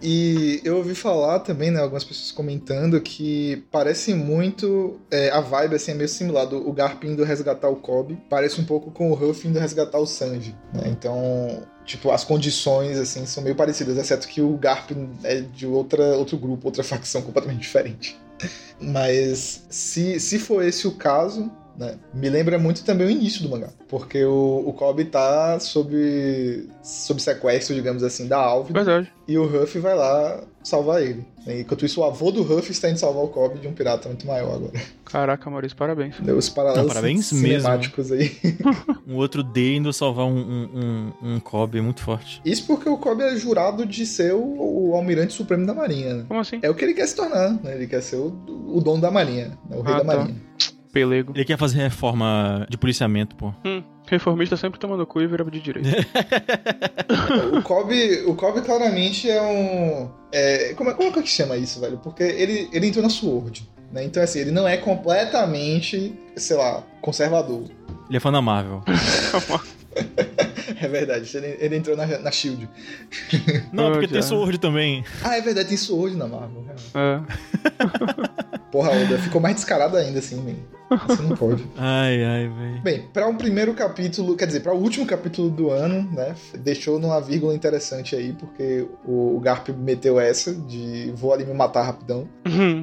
E 0.00 0.60
eu 0.64 0.76
ouvi 0.76 0.94
falar 0.94 1.40
também, 1.40 1.70
né, 1.70 1.80
algumas 1.80 2.04
pessoas 2.04 2.32
comentando 2.32 3.00
que 3.00 3.64
parece 3.70 4.14
muito 4.14 5.00
é, 5.10 5.30
a 5.30 5.40
vibe 5.40 5.76
assim 5.76 5.92
é 5.92 5.94
meio 5.94 6.08
similar 6.08 6.46
do 6.46 6.68
o 6.68 6.72
Garp 6.72 7.04
indo 7.04 7.22
resgatar 7.24 7.68
o 7.68 7.76
Kobe, 7.76 8.18
parece 8.28 8.60
um 8.60 8.64
pouco 8.64 8.90
com 8.90 9.10
o 9.10 9.14
Ruff 9.14 9.46
indo 9.46 9.58
resgatar 9.58 9.98
o 9.98 10.06
Sanji, 10.06 10.56
né? 10.72 10.82
Então, 10.86 11.62
tipo, 11.84 12.10
as 12.10 12.24
condições 12.24 12.98
assim 12.98 13.26
são 13.26 13.42
meio 13.42 13.54
parecidas, 13.54 13.96
exceto 13.96 14.26
que 14.26 14.40
o 14.40 14.56
Garp 14.56 14.90
é 15.24 15.40
de 15.40 15.66
outra 15.66 16.16
outro 16.16 16.36
grupo, 16.36 16.66
outra 16.66 16.82
facção 16.82 17.22
completamente 17.22 17.60
diferente. 17.60 18.18
Mas 18.80 19.66
se, 19.70 20.18
se 20.18 20.38
for 20.38 20.64
esse 20.64 20.86
o 20.88 20.92
caso, 20.92 21.50
né, 21.76 21.98
me 22.12 22.28
lembra 22.28 22.58
muito 22.58 22.84
também 22.84 23.06
o 23.06 23.10
início 23.10 23.42
do 23.42 23.48
mangá. 23.48 23.70
Porque 23.88 24.24
o, 24.24 24.64
o 24.66 24.72
Kobe 24.72 25.04
tá 25.04 25.58
sob, 25.60 26.68
sob 26.82 27.20
sequestro, 27.20 27.74
digamos 27.74 28.02
assim, 28.02 28.26
da 28.26 28.38
Alvin. 28.38 28.72
Verdade. 28.72 29.12
E 29.26 29.38
o 29.38 29.46
Ruff 29.46 29.78
vai 29.78 29.94
lá 29.94 30.42
salvar 30.62 31.02
ele. 31.02 31.24
Né? 31.46 31.60
Enquanto 31.60 31.84
isso, 31.84 32.00
o 32.00 32.04
avô 32.04 32.30
do 32.30 32.42
Ruff 32.42 32.70
está 32.70 32.88
indo 32.88 32.98
salvar 32.98 33.24
o 33.24 33.28
Kobe 33.28 33.58
de 33.58 33.68
um 33.68 33.72
pirata 33.72 34.08
muito 34.08 34.26
maior 34.26 34.54
agora. 34.56 34.72
Caraca, 35.04 35.50
Maurício, 35.50 35.76
parabéns. 35.76 36.14
Deu 36.20 36.36
os 36.36 36.48
paralelos 36.48 36.82
Não, 36.86 36.88
parabéns 36.88 37.26
cinemáticos 37.26 38.10
aí. 38.12 38.30
Um 39.06 39.16
outro 39.16 39.42
D 39.42 39.76
indo 39.76 39.92
salvar 39.92 40.24
um, 40.26 40.38
um, 40.38 41.12
um, 41.22 41.34
um 41.34 41.40
Kobe 41.40 41.80
muito 41.80 42.00
forte. 42.02 42.40
Isso 42.44 42.66
porque 42.66 42.88
o 42.88 42.96
Kobe 42.96 43.22
é 43.24 43.36
jurado 43.36 43.84
de 43.84 44.06
ser 44.06 44.32
o, 44.32 44.90
o 44.90 44.94
almirante 44.94 45.32
supremo 45.34 45.66
da 45.66 45.74
marinha, 45.74 46.14
né? 46.14 46.24
Como 46.28 46.40
assim? 46.40 46.60
É 46.62 46.70
o 46.70 46.74
que 46.74 46.84
ele 46.84 46.94
quer 46.94 47.06
se 47.06 47.16
tornar, 47.16 47.50
né? 47.62 47.74
Ele 47.74 47.86
quer 47.86 48.00
ser 48.00 48.16
o, 48.16 48.28
o 48.48 48.80
dono 48.80 49.02
da 49.02 49.10
marinha, 49.10 49.58
né? 49.68 49.76
o 49.76 49.82
rei 49.82 49.94
Ah, 49.94 50.02
da 50.02 50.16
tá. 50.16 50.30
Pelego. 50.92 51.32
Ele 51.34 51.44
quer 51.44 51.56
fazer 51.56 51.78
reforma 51.78 52.66
de 52.68 52.76
policiamento, 52.76 53.34
pô. 53.34 53.52
Hum, 53.64 53.82
reformista 54.06 54.56
sempre 54.56 54.78
tomando 54.78 55.06
cu 55.06 55.22
e 55.22 55.26
vira 55.26 55.44
de 55.44 55.60
direita. 55.60 55.88
o, 57.56 57.62
Kobe, 57.62 58.24
o 58.26 58.34
Kobe 58.34 58.60
claramente 58.60 59.28
é 59.30 59.40
um... 59.42 60.10
é- 60.30 60.74
como, 60.74 60.90
é, 60.90 60.94
como 60.94 61.08
é 61.08 61.22
que 61.22 61.26
chama 61.26 61.56
isso, 61.56 61.80
velho? 61.80 61.96
Porque 61.98 62.22
ele, 62.22 62.68
ele 62.72 62.86
entrou 62.86 63.02
na 63.02 63.08
Sword, 63.08 63.68
né? 63.90 64.04
Então, 64.04 64.22
assim, 64.22 64.40
ele 64.40 64.50
não 64.50 64.68
é 64.68 64.76
completamente, 64.76 66.14
sei 66.36 66.56
lá, 66.56 66.82
conservador. 67.00 67.64
Ele 68.08 68.16
é 68.18 68.20
fã 68.20 68.30
da 68.30 68.42
Marvel. 68.42 68.82
É 70.80 70.88
verdade, 70.88 71.30
ele, 71.36 71.56
ele 71.60 71.76
entrou 71.76 71.96
na, 71.96 72.06
na 72.06 72.30
SHIELD. 72.30 72.68
Não, 73.72 73.92
porque 73.92 74.06
já. 74.06 74.12
tem 74.12 74.22
Sword 74.22 74.58
também. 74.58 75.04
Ah, 75.22 75.36
é 75.36 75.40
verdade, 75.40 75.68
tem 75.68 75.76
Sword 75.76 76.16
na 76.16 76.26
Marvel. 76.26 76.64
realmente. 76.64 76.90
É. 76.94 78.58
Porra, 78.72 78.90
Oda, 78.90 79.18
ficou 79.18 79.40
mais 79.40 79.54
descarado 79.54 79.96
ainda 79.96 80.18
assim, 80.18 80.36
man. 80.42 80.54
Você 81.08 81.22
não 81.22 81.34
pode. 81.36 81.64
Ai, 81.78 82.22
ai, 82.22 82.48
velho. 82.48 82.82
Bem, 82.82 83.08
para 83.14 83.26
um 83.26 83.34
primeiro 83.34 83.72
capítulo, 83.72 84.36
quer 84.36 84.44
dizer, 84.46 84.60
para 84.60 84.74
o 84.74 84.78
último 84.78 85.06
capítulo 85.06 85.48
do 85.48 85.70
ano, 85.70 86.02
né? 86.12 86.34
Deixou 86.58 86.98
numa 86.98 87.18
vírgula 87.18 87.54
interessante 87.54 88.14
aí, 88.14 88.34
porque 88.34 88.86
o, 89.06 89.34
o 89.36 89.40
Garp 89.40 89.68
meteu 89.70 90.20
essa 90.20 90.52
de 90.54 91.10
vou 91.16 91.32
ali 91.32 91.46
me 91.46 91.54
matar 91.54 91.82
rapidão. 91.84 92.28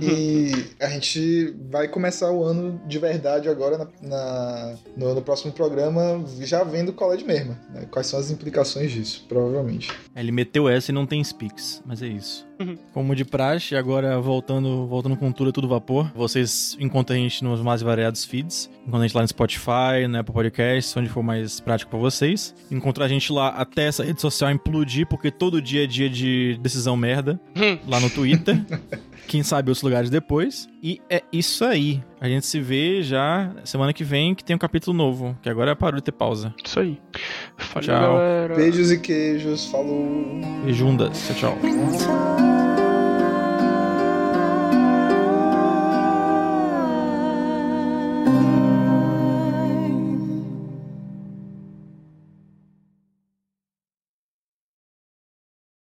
E 0.01 0.51
a 0.79 0.87
gente 0.89 1.53
vai 1.69 1.87
começar 1.87 2.31
o 2.31 2.43
ano 2.43 2.81
de 2.87 2.97
verdade 2.97 3.47
agora 3.47 3.77
na, 3.77 3.87
na- 4.01 4.73
no, 4.97 5.13
no 5.13 5.21
próximo 5.21 5.51
programa, 5.51 6.23
já 6.41 6.63
vendo 6.63 6.91
qual 6.93 7.13
é 7.13 7.17
de 7.17 7.25
mesmo. 7.25 7.55
né? 7.73 7.85
Quais 7.91 8.07
são 8.07 8.19
as 8.19 8.31
implicações 8.31 8.91
disso, 8.91 9.25
provavelmente. 9.29 9.91
Ele 10.15 10.31
meteu 10.31 10.67
essa 10.67 10.91
e 10.91 10.93
não 10.93 11.05
tem 11.05 11.23
speaks, 11.23 11.81
mas 11.85 12.01
é 12.01 12.07
isso. 12.07 12.47
Uhum. 12.59 12.77
Como 12.93 13.15
de 13.15 13.23
praxe, 13.23 13.75
agora 13.75 14.19
voltando, 14.19 14.85
voltando 14.87 15.15
com 15.15 15.31
tudo, 15.31 15.49
é 15.49 15.53
tudo 15.53 15.67
vapor. 15.67 15.78
Vocês 16.15 16.75
encontram 16.79 17.15
a 17.15 17.19
gente 17.19 17.43
nos 17.43 17.61
mais 17.61 17.81
variados 17.81 18.25
feeds. 18.25 18.69
Encontram 18.81 19.01
a 19.01 19.07
gente 19.07 19.15
lá 19.15 19.21
no 19.21 19.27
Spotify, 19.27 20.07
no 20.09 20.19
Apple 20.19 20.33
Podcasts, 20.33 20.95
onde 20.97 21.09
for 21.09 21.23
mais 21.23 21.59
prático 21.59 21.89
pra 21.91 21.99
vocês. 21.99 22.55
Encontrar 22.71 23.05
a 23.05 23.07
gente 23.07 23.31
lá 23.31 23.49
até 23.49 23.85
essa 23.87 24.03
rede 24.03 24.21
social 24.21 24.51
implodir, 24.51 25.07
porque 25.07 25.31
todo 25.31 25.61
dia 25.61 25.83
é 25.83 25.87
dia 25.87 26.09
de 26.09 26.57
decisão 26.61 26.95
merda. 26.97 27.39
lá 27.87 27.99
no 27.99 28.09
Twitter. 28.09 28.59
Quem 29.27 29.43
sabe 29.43 29.69
outros 29.69 29.83
lugares 29.83 30.09
depois. 30.09 30.67
E 30.81 30.99
é 31.07 31.21
isso 31.31 31.63
aí. 31.63 32.01
A 32.19 32.27
gente 32.27 32.47
se 32.47 32.59
vê 32.59 33.03
já 33.03 33.53
semana 33.63 33.93
que 33.93 34.03
vem, 34.03 34.33
que 34.33 34.43
tem 34.43 34.55
um 34.55 34.59
capítulo 34.59 34.95
novo. 34.97 35.37
Que 35.43 35.49
agora 35.49 35.75
parou 35.75 35.97
de 35.97 36.03
ter 36.03 36.11
pausa. 36.11 36.51
Isso 36.65 36.79
aí. 36.79 36.99
Valeu, 37.73 37.81
Tchau. 37.87 38.13
galera. 38.13 38.55
Beijos 38.55 38.91
e 38.91 38.97
queijos, 38.99 39.65
falou! 39.67 40.41
Beijundas. 40.65 41.27
Tchau, 41.27 41.55
tchau. 41.55 42.68